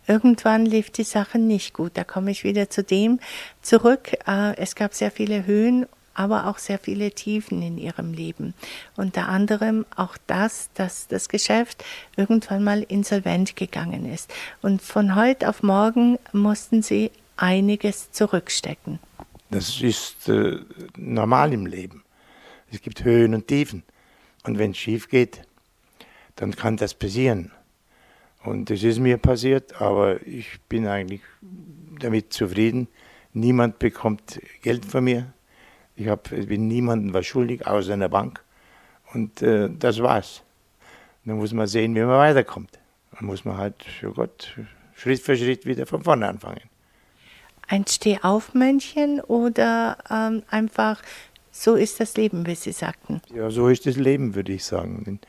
Irgendwann 0.08 0.66
lief 0.66 0.90
die 0.90 1.04
Sache 1.04 1.38
nicht 1.38 1.74
gut. 1.74 1.92
Da 1.96 2.06
komme 2.06 2.32
ich 2.32 2.46
wieder 2.46 2.70
zu 2.70 2.82
dem 2.82 3.20
zurück. 3.62 4.14
Äh, 4.26 4.56
es 4.56 4.76
gab 4.76 4.94
sehr 4.94 5.12
viele 5.12 5.46
Höhen, 5.46 5.86
aber 6.14 6.48
auch 6.48 6.58
sehr 6.58 6.80
viele 6.80 7.12
Tiefen 7.12 7.62
in 7.62 7.78
ihrem 7.78 8.14
Leben. 8.14 8.54
Unter 8.96 9.28
anderem 9.28 9.86
auch 9.96 10.16
das, 10.26 10.70
dass 10.76 11.08
das 11.10 11.28
Geschäft 11.28 11.84
irgendwann 12.16 12.64
mal 12.64 12.84
insolvent 12.84 13.58
gegangen 13.58 14.12
ist. 14.12 14.34
Und 14.62 14.82
von 14.82 15.16
heute 15.16 15.50
auf 15.50 15.62
morgen 15.62 16.18
mussten 16.32 16.82
sie 16.82 17.12
einiges 17.36 18.12
zurückstecken. 18.14 19.00
Das 19.52 19.82
ist 19.82 20.30
äh, 20.30 20.60
normal 20.96 21.52
im 21.52 21.66
Leben. 21.66 22.04
Es 22.72 22.82
gibt 22.82 23.04
Höhen 23.04 23.34
und 23.34 23.48
Tiefen. 23.48 23.84
Und 24.44 24.58
wenn 24.58 24.72
es 24.72 24.78
schief 24.78 25.10
geht, 25.10 25.42
dann 26.36 26.56
kann 26.56 26.78
das 26.78 26.94
passieren. 26.94 27.52
Und 28.44 28.70
das 28.70 28.84
ist 28.84 29.00
mir 29.00 29.18
passiert, 29.18 29.82
aber 29.82 30.26
ich 30.26 30.60
bin 30.70 30.88
eigentlich 30.88 31.22
damit 32.00 32.32
zufrieden. 32.32 32.88
Niemand 33.34 33.80
bekommt 33.80 34.40
Geld 34.62 34.86
von 34.86 35.04
mir. 35.04 35.34
Ich, 35.96 36.08
hab, 36.08 36.30
bin 36.30 36.68
niemandem 36.68 37.14
was 37.14 37.26
schuldig, 37.26 37.66
außer 37.68 37.94
einer 37.94 38.10
Bank. 38.10 38.42
Und 39.14 39.42
äh, 39.42 39.70
das 39.70 40.02
war's. 40.02 40.44
Dann 41.26 41.38
muss 41.38 41.52
man 41.52 41.68
sehen, 41.68 41.96
wie 41.96 42.00
man 42.00 42.18
weiterkommt. 42.18 42.80
Dann 43.12 43.26
muss 43.26 43.44
man 43.44 43.58
halt, 43.58 43.76
oh 44.06 44.12
Gott, 44.12 44.56
Schritt 44.96 45.20
für 45.20 45.36
Schritt 45.36 45.66
wieder 45.66 45.86
von 45.86 46.04
vorne 46.04 46.28
anfangen. 46.28 46.62
Ein 47.68 47.86
Stehaufmännchen 47.86 49.20
oder 49.20 49.98
ähm, 50.10 50.44
einfach 50.50 51.02
so 51.64 51.76
ist 51.76 52.00
das 52.00 52.16
Leben, 52.18 52.46
wie 52.46 52.56
Sie 52.56 52.72
sagten. 52.72 53.22
Ja, 53.34 53.50
so 53.50 53.68
ist 53.68 53.86
das 53.86 53.96
Leben, 53.96 54.36
würde 54.36 54.54
ich 54.54 54.64
sagen. 54.64 55.20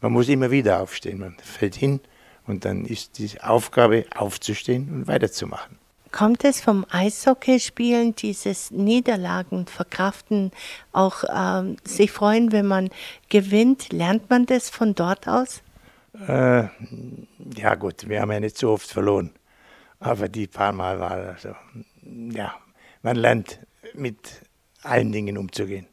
Man 0.00 0.12
muss 0.12 0.28
immer 0.28 0.50
wieder 0.50 0.80
aufstehen. 0.80 1.18
Man 1.18 1.36
fällt 1.42 1.74
hin 1.74 2.00
und 2.46 2.64
dann 2.64 2.84
ist 2.84 3.18
die 3.18 3.40
Aufgabe, 3.40 4.04
aufzustehen 4.14 4.92
und 4.92 5.08
weiterzumachen. 5.08 5.78
Kommt 6.10 6.44
es 6.44 6.60
vom 6.60 6.86
Eishockeyspielen, 6.88 8.14
dieses 8.16 8.70
Niederlagen 8.70 9.66
verkraften, 9.66 10.52
auch 10.92 11.24
ähm, 11.30 11.76
sich 11.84 12.10
freuen, 12.10 12.50
wenn 12.50 12.66
man 12.66 12.88
gewinnt? 13.28 13.92
Lernt 13.92 14.30
man 14.30 14.46
das 14.46 14.70
von 14.70 14.94
dort 14.94 15.28
aus? 15.28 15.62
Äh, 16.26 16.64
ja 17.56 17.74
gut, 17.74 18.08
wir 18.08 18.22
haben 18.22 18.32
ja 18.32 18.40
nicht 18.40 18.56
so 18.56 18.70
oft 18.70 18.90
verloren. 18.90 19.32
Aber 20.00 20.28
die 20.28 20.46
paar 20.46 20.72
Mal 20.72 20.98
war 20.98 21.10
also, 21.10 21.50
ja, 22.02 22.54
man 23.02 23.16
lernt 23.16 23.60
mit 23.94 24.16
allen 24.82 25.12
Dingen 25.12 25.38
umzugehen. 25.38 25.86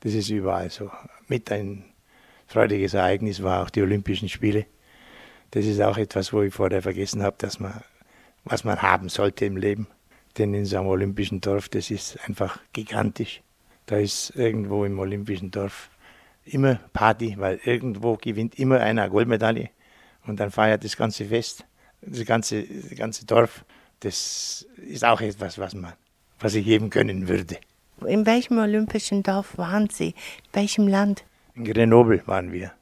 Das 0.00 0.14
ist 0.14 0.30
überall 0.30 0.70
so. 0.70 0.90
Mit 1.28 1.50
ein 1.50 1.84
freudiges 2.46 2.94
Ereignis 2.94 3.42
war 3.42 3.62
auch 3.62 3.70
die 3.70 3.82
Olympischen 3.82 4.28
Spiele. 4.28 4.66
Das 5.50 5.64
ist 5.64 5.80
auch 5.80 5.96
etwas, 5.96 6.32
wo 6.32 6.42
ich 6.42 6.54
vorher 6.54 6.82
vergessen 6.82 7.22
habe, 7.22 7.36
dass 7.38 7.60
man, 7.60 7.82
was 8.44 8.64
man 8.64 8.82
haben 8.82 9.08
sollte 9.08 9.44
im 9.44 9.56
Leben. 9.56 9.86
Denn 10.38 10.52
in 10.54 10.66
so 10.66 10.78
einem 10.78 10.88
olympischen 10.88 11.40
Dorf, 11.40 11.68
das 11.68 11.90
ist 11.90 12.18
einfach 12.28 12.60
gigantisch. 12.72 13.42
Da 13.86 13.96
ist 13.96 14.30
irgendwo 14.36 14.84
im 14.84 14.98
olympischen 14.98 15.50
Dorf 15.50 15.90
immer 16.44 16.76
Party, 16.92 17.36
weil 17.38 17.60
irgendwo 17.64 18.16
gewinnt 18.16 18.58
immer 18.58 18.80
einer 18.80 19.02
eine 19.02 19.10
Goldmedaille 19.10 19.70
und 20.26 20.38
dann 20.40 20.50
feiert 20.50 20.84
das 20.84 20.96
ganze 20.96 21.26
Fest, 21.26 21.64
das 22.02 22.24
ganze, 22.24 22.64
das 22.64 22.98
ganze 22.98 23.26
Dorf. 23.26 23.64
Das 24.00 24.66
ist 24.76 25.04
auch 25.04 25.20
etwas, 25.20 25.58
was, 25.58 25.74
man, 25.74 25.94
was 26.38 26.54
ich 26.54 26.66
jedem 26.66 26.90
gönnen 26.90 27.28
würde. 27.28 27.58
In 28.04 28.26
welchem 28.26 28.58
olympischen 28.58 29.22
Dorf 29.22 29.56
waren 29.56 29.88
Sie? 29.90 30.08
In 30.08 30.14
welchem 30.52 30.88
Land? 30.88 31.24
In 31.54 31.64
Grenoble 31.64 32.22
waren 32.26 32.52
wir. 32.52 32.72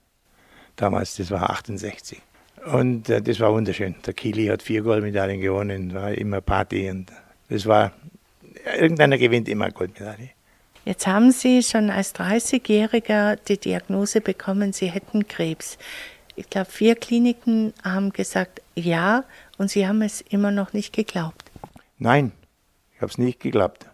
Damals, 0.77 1.17
das 1.17 1.31
war 1.31 1.51
68. 1.51 2.21
Und 2.73 3.09
äh, 3.09 3.21
das 3.21 3.39
war 3.41 3.53
wunderschön. 3.53 3.95
Der 4.05 4.15
Kili 4.15 4.47
hat 4.47 4.63
vier 4.63 4.83
Goldmedaillen 4.83 5.41
gewonnen, 5.41 5.95
war 5.95 6.13
immer 6.13 6.41
Party 6.41 6.91
und 6.91 7.13
das 7.49 7.67
war, 7.67 7.93
irgendeiner 8.79 9.19
gewinnt 9.19 9.49
immer 9.49 9.71
Goldmedaille. 9.71 10.31
Jetzt 10.85 11.07
haben 11.07 11.31
Sie 11.31 11.63
schon 11.63 11.91
als 11.91 12.15
30-Jähriger 12.15 13.37
die 13.49 13.59
Diagnose 13.59 14.21
bekommen, 14.21 14.73
Sie 14.73 14.91
hätten 14.91 15.29
Krebs. 15.29 15.79
Ich 16.37 16.51
glaube, 16.51 16.71
vier 16.71 16.95
Kliniken 16.97 17.73
haben 17.83 18.11
gesagt 18.13 18.61
ja 18.75 19.25
und 19.57 19.71
Sie 19.71 19.87
haben 19.87 20.03
es 20.03 20.21
immer 20.23 20.51
noch 20.51 20.73
nicht 20.73 20.93
geglaubt. 20.93 21.51
Nein, 21.99 22.33
ich 22.95 23.01
habe 23.01 23.11
es 23.11 23.19
nicht 23.19 23.41
geglaubt, 23.41 23.87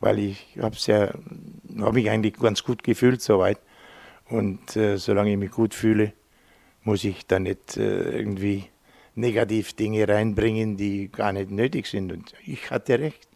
weil 0.00 0.18
ich 0.18 0.58
habe 0.60 0.76
ja, 0.86 1.12
habe 1.80 1.92
mich 1.92 2.10
eigentlich 2.10 2.34
ganz 2.34 2.62
gut 2.62 2.82
gefühlt 2.82 3.22
soweit 3.22 3.58
und 4.28 4.76
äh, 4.76 4.96
solange 4.96 5.32
ich 5.32 5.38
mich 5.38 5.50
gut 5.50 5.74
fühle, 5.74 6.12
muss 6.82 7.04
ich 7.04 7.26
da 7.26 7.38
nicht 7.38 7.76
äh, 7.76 8.18
irgendwie 8.18 8.68
negativ 9.14 9.72
Dinge 9.72 10.08
reinbringen, 10.08 10.76
die 10.76 11.10
gar 11.10 11.32
nicht 11.32 11.50
nötig 11.50 11.86
sind. 11.86 12.12
Und 12.12 12.34
ich 12.44 12.70
hatte 12.70 12.98
recht. 12.98 13.26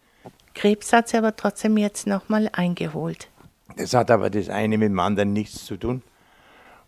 Krebs 0.55 0.93
hat 0.93 1.09
sie 1.09 1.17
aber 1.17 1.35
trotzdem 1.37 1.77
jetzt 1.77 2.07
nochmal 2.07 2.51
eingeholt. 2.53 3.29
Das 3.77 3.95
hat 3.95 4.11
aber 4.11 4.31
das 4.31 4.49
eine 4.49 4.79
mit 4.79 4.89
dem 4.89 4.99
anderen 4.99 5.33
nichts 5.33 5.65
zu 5.65 5.77
tun. 5.77 6.03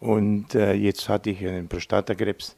Und 0.00 0.54
äh, 0.54 0.72
jetzt 0.72 1.08
hatte 1.08 1.30
ich 1.30 1.46
einen 1.46 1.68
Prostatakrebs, 1.68 2.56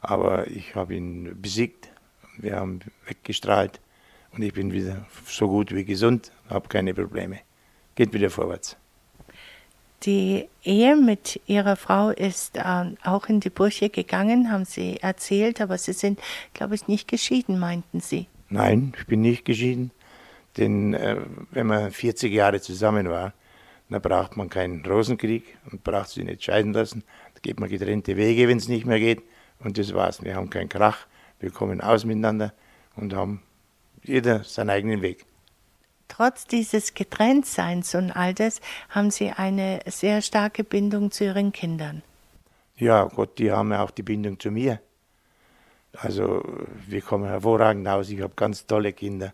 aber 0.00 0.46
ich 0.46 0.74
habe 0.76 0.94
ihn 0.94 1.36
besiegt. 1.40 1.90
Wir 2.38 2.56
haben 2.56 2.80
weggestrahlt 3.06 3.80
und 4.32 4.42
ich 4.42 4.52
bin 4.52 4.72
wieder 4.72 5.06
so 5.26 5.48
gut 5.48 5.74
wie 5.74 5.84
gesund, 5.84 6.30
habe 6.48 6.68
keine 6.68 6.94
Probleme. 6.94 7.40
Geht 7.94 8.12
wieder 8.12 8.30
vorwärts. 8.30 8.76
Die 10.02 10.48
Ehe 10.62 10.94
mit 10.96 11.40
Ihrer 11.46 11.76
Frau 11.76 12.10
ist 12.10 12.56
äh, 12.56 12.62
auch 13.02 13.28
in 13.28 13.40
die 13.40 13.50
Brüche 13.50 13.88
gegangen, 13.88 14.52
haben 14.52 14.64
Sie 14.64 14.98
erzählt, 14.98 15.60
aber 15.60 15.78
Sie 15.78 15.94
sind, 15.94 16.20
glaube 16.52 16.74
ich, 16.74 16.86
nicht 16.86 17.08
geschieden, 17.08 17.58
meinten 17.58 18.00
Sie. 18.00 18.26
Nein, 18.48 18.92
ich 18.98 19.06
bin 19.06 19.22
nicht 19.22 19.44
geschieden, 19.44 19.90
denn 20.58 20.94
äh, 20.94 21.16
wenn 21.50 21.66
man 21.66 21.90
40 21.90 22.32
Jahre 22.32 22.60
zusammen 22.60 23.08
war, 23.08 23.32
dann 23.88 24.02
braucht 24.02 24.36
man 24.36 24.50
keinen 24.50 24.84
Rosenkrieg 24.84 25.56
und 25.70 25.82
braucht 25.82 26.10
sich 26.10 26.24
nicht 26.24 26.44
scheiden 26.44 26.72
lassen. 26.72 27.02
Da 27.34 27.40
geht 27.40 27.58
man 27.58 27.68
getrennte 27.68 28.16
Wege, 28.16 28.48
wenn 28.48 28.58
es 28.58 28.68
nicht 28.68 28.84
mehr 28.84 28.98
geht. 28.98 29.22
Und 29.60 29.78
das 29.78 29.94
war's. 29.94 30.22
Wir 30.22 30.34
haben 30.36 30.50
keinen 30.50 30.68
Krach, 30.68 31.06
wir 31.40 31.50
kommen 31.50 31.80
aus 31.80 32.04
miteinander 32.04 32.52
und 32.96 33.14
haben 33.14 33.42
jeder 34.02 34.44
seinen 34.44 34.70
eigenen 34.70 35.02
Weg. 35.02 35.24
Trotz 36.08 36.46
dieses 36.46 36.94
Getrenntseins 36.94 37.94
und 37.94 38.12
all 38.12 38.32
das 38.34 38.60
haben 38.90 39.10
Sie 39.10 39.30
eine 39.30 39.80
sehr 39.86 40.22
starke 40.22 40.64
Bindung 40.64 41.10
zu 41.10 41.24
Ihren 41.24 41.52
Kindern. 41.52 42.02
Ja, 42.76 43.04
Gott, 43.04 43.38
die 43.38 43.50
haben 43.50 43.72
ja 43.72 43.82
auch 43.82 43.90
die 43.90 44.02
Bindung 44.02 44.38
zu 44.38 44.50
mir. 44.50 44.80
Also 45.92 46.42
wir 46.86 47.00
kommen 47.00 47.24
hervorragend 47.24 47.88
aus. 47.88 48.10
Ich 48.10 48.20
habe 48.20 48.34
ganz 48.36 48.66
tolle 48.66 48.92
Kinder 48.92 49.32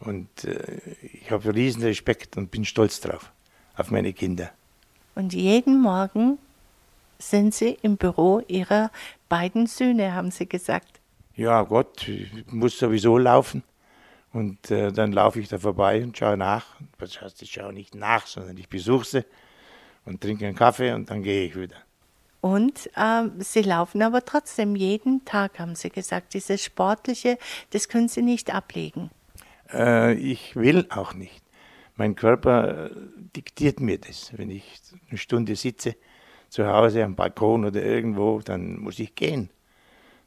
und 0.00 0.44
äh, 0.44 0.80
ich 1.02 1.30
habe 1.30 1.54
riesen 1.54 1.82
Respekt 1.82 2.36
und 2.36 2.50
bin 2.50 2.64
stolz 2.64 3.00
drauf, 3.00 3.32
auf 3.76 3.90
meine 3.90 4.12
Kinder. 4.12 4.50
Und 5.14 5.32
jeden 5.32 5.80
Morgen 5.80 6.38
sind 7.18 7.54
Sie 7.54 7.78
im 7.82 7.96
Büro 7.96 8.42
Ihrer 8.48 8.90
beiden 9.28 9.66
Söhne, 9.66 10.14
haben 10.14 10.30
Sie 10.30 10.46
gesagt. 10.46 11.00
Ja, 11.36 11.62
Gott, 11.62 12.06
ich 12.06 12.30
muss 12.52 12.78
sowieso 12.78 13.18
laufen. 13.18 13.62
Und 14.34 14.72
äh, 14.72 14.90
dann 14.90 15.12
laufe 15.12 15.38
ich 15.38 15.48
da 15.48 15.58
vorbei 15.58 16.02
und 16.02 16.18
schaue 16.18 16.36
nach. 16.36 16.66
Das 16.98 17.22
heißt, 17.22 17.40
ich 17.42 17.52
schaue 17.52 17.72
nicht 17.72 17.94
nach, 17.94 18.26
sondern 18.26 18.56
ich 18.56 18.68
besuche 18.68 19.04
sie 19.04 19.24
und 20.04 20.20
trinke 20.20 20.44
einen 20.44 20.56
Kaffee 20.56 20.92
und 20.92 21.08
dann 21.08 21.22
gehe 21.22 21.46
ich 21.46 21.56
wieder. 21.56 21.76
Und 22.40 22.90
äh, 22.96 23.28
Sie 23.38 23.62
laufen 23.62 24.02
aber 24.02 24.24
trotzdem 24.24 24.74
jeden 24.74 25.24
Tag, 25.24 25.60
haben 25.60 25.76
Sie 25.76 25.88
gesagt. 25.88 26.34
Dieses 26.34 26.64
Sportliche, 26.64 27.38
das 27.70 27.88
können 27.88 28.08
Sie 28.08 28.22
nicht 28.22 28.52
ablegen. 28.52 29.10
Äh, 29.72 30.14
ich 30.14 30.56
will 30.56 30.86
auch 30.90 31.14
nicht. 31.14 31.42
Mein 31.94 32.16
Körper 32.16 32.86
äh, 32.86 32.90
diktiert 33.36 33.78
mir 33.78 33.98
das. 33.98 34.32
Wenn 34.36 34.50
ich 34.50 34.64
eine 35.10 35.16
Stunde 35.16 35.54
sitze, 35.54 35.94
zu 36.48 36.66
Hause 36.66 37.04
am 37.04 37.14
Balkon 37.14 37.64
oder 37.64 37.82
irgendwo, 37.82 38.40
dann 38.40 38.80
muss 38.80 38.98
ich 38.98 39.14
gehen. 39.14 39.48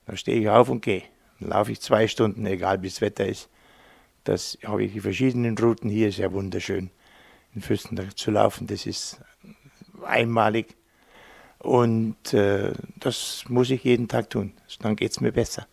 Dann 0.06 0.16
stehe 0.16 0.40
ich 0.40 0.50
auf 0.50 0.70
und 0.70 0.82
gehe. 0.82 1.04
Dann 1.42 1.50
laufe 1.50 1.74
ich 1.74 1.82
zwei 1.82 2.08
Stunden, 2.08 2.46
egal 2.46 2.82
wie 2.82 2.88
das 2.88 3.02
Wetter 3.02 3.26
ist. 3.26 3.50
Das 4.28 4.58
habe 4.66 4.84
ich 4.84 4.92
die 4.92 5.00
verschiedenen 5.00 5.58
Routen 5.58 5.90
hier, 5.90 6.10
ja 6.10 6.34
wunderschön. 6.34 6.90
In 7.56 7.62
Fürstenberg 7.62 8.18
zu 8.18 8.30
laufen, 8.30 8.68
das 8.68 8.86
ist 8.86 9.22
einmalig. 10.06 10.76
Und 11.60 12.34
äh, 12.34 12.74
das 13.00 13.46
muss 13.48 13.70
ich 13.70 13.86
jeden 13.86 14.10
Tag 14.10 14.30
tun. 14.30 14.52
Dann 14.82 14.98
geht 14.98 15.12
es 15.12 15.22
mir 15.22 15.32
besser. 15.32 15.66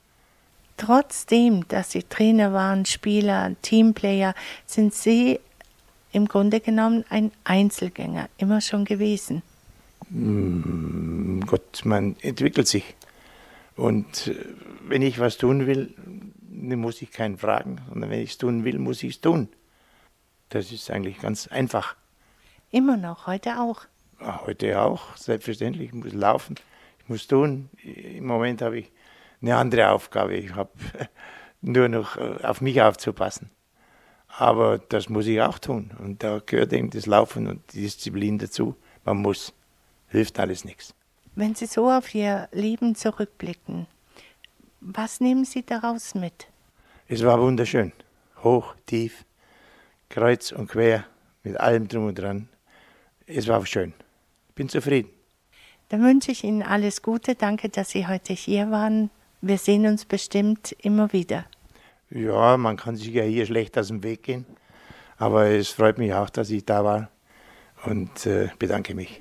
Trotzdem, 0.77 1.67
dass 1.67 1.90
Sie 1.90 2.05
Trainer 2.05 2.53
waren, 2.53 2.87
Spieler, 2.87 3.57
Teamplayer, 3.61 4.37
sind 4.67 4.95
Sie 4.95 5.40
im 6.12 6.29
Grunde 6.29 6.61
genommen 6.61 7.05
ein 7.09 7.33
Einzelgänger, 7.43 8.29
immer 8.38 8.61
schon 8.61 8.85
gewesen. 8.85 9.43
Mm, 10.11 11.40
Gott, 11.40 11.83
man 11.85 12.14
entwickelt 12.21 12.69
sich. 12.69 12.95
Und 13.75 14.29
äh, 14.29 14.37
wenn 14.87 15.03
ich 15.03 15.19
was 15.19 15.38
tun 15.38 15.67
will, 15.67 15.93
dann 16.70 16.81
muss 16.81 17.03
ich 17.03 17.11
keinen 17.11 17.38
fragen, 17.38 17.81
sondern 17.88 18.11
wenn 18.11 18.20
ich 18.20 18.31
es 18.31 18.38
tun 18.38 18.64
will, 18.64 18.79
muss 18.79 19.03
ich 19.03 19.16
es 19.16 19.20
tun. 19.20 19.48
Das 20.48 20.72
ist 20.72 20.90
eigentlich 20.90 21.20
ganz 21.20 21.46
einfach. 21.48 21.96
Immer 22.70 22.96
noch, 22.96 23.27
heute 23.27 23.61
auch. 23.61 23.83
Ja, 24.20 24.42
heute 24.46 24.81
auch, 24.81 25.16
selbstverständlich. 25.16 25.88
Ich 25.88 25.94
muss 25.94 26.12
laufen, 26.12 26.57
ich 27.00 27.09
muss 27.09 27.27
tun. 27.27 27.70
Im 27.83 28.27
Moment 28.27 28.62
habe 28.62 28.79
ich 28.79 28.92
eine 29.40 29.57
andere 29.57 29.90
Aufgabe. 29.90 30.37
Ich 30.37 30.55
habe 30.55 30.70
nur 31.61 31.88
noch 31.88 32.16
äh, 32.16 32.38
auf 32.42 32.61
mich 32.61 32.81
aufzupassen. 32.81 33.50
Aber 34.29 34.79
das 34.79 35.09
muss 35.09 35.27
ich 35.27 35.40
auch 35.40 35.59
tun. 35.59 35.90
Und 35.98 36.22
da 36.22 36.40
gehört 36.44 36.72
eben 36.72 36.90
das 36.90 37.07
Laufen 37.07 37.46
und 37.46 37.72
die 37.72 37.83
Disziplin 37.83 38.38
dazu. 38.38 38.74
Man 39.05 39.18
muss. 39.18 39.53
Hilft 40.09 40.38
alles 40.38 40.64
nichts. 40.64 40.94
Wenn 41.35 41.55
Sie 41.57 41.66
so 41.66 41.90
auf 41.90 42.14
Ihr 42.14 42.48
Leben 42.53 42.94
zurückblicken, 42.94 43.88
was 44.81 45.20
nehmen 45.20 45.44
Sie 45.44 45.64
daraus 45.64 46.14
mit? 46.14 46.46
Es 47.14 47.24
war 47.24 47.40
wunderschön. 47.40 47.92
Hoch, 48.42 48.74
tief, 48.87 49.24
kreuz 50.09 50.50
und 50.50 50.68
quer, 50.68 51.05
mit 51.44 51.61
allem 51.61 51.87
drum 51.87 52.07
und 52.07 52.18
dran. 52.18 52.48
Es 53.24 53.46
war 53.46 53.64
schön. 53.66 53.92
Bin 54.57 54.68
zufrieden. 54.68 55.11
Dann 55.90 56.03
wünsche 56.03 56.33
ich 56.33 56.42
Ihnen 56.42 56.64
alles 56.64 57.03
Gute. 57.03 57.37
Danke, 57.37 57.68
dass 57.68 57.90
Sie 57.90 58.09
heute 58.09 58.33
hier 58.33 58.72
waren. 58.72 59.11
Wir 59.42 59.59
sehen 59.59 59.87
uns 59.87 60.05
bestimmt 60.05 60.72
immer 60.81 61.12
wieder. 61.12 61.44
Ja, 62.11 62.57
man 62.57 62.77
kann 62.77 62.96
sich 62.96 63.11
ja 63.11 63.22
hier 63.22 63.46
schlecht 63.46 63.79
aus 63.79 63.87
dem 63.87 64.03
Weg 64.03 64.24
gehen. 64.24 64.44
Aber 65.16 65.46
es 65.46 65.68
freut 65.68 65.98
mich 65.98 66.12
auch, 66.14 66.31
dass 66.31 66.50
ich 66.50 66.64
da 66.64 66.83
war 66.83 67.11
und 67.85 68.27
äh, 68.27 68.48
bedanke 68.59 68.96
mich. 68.96 69.20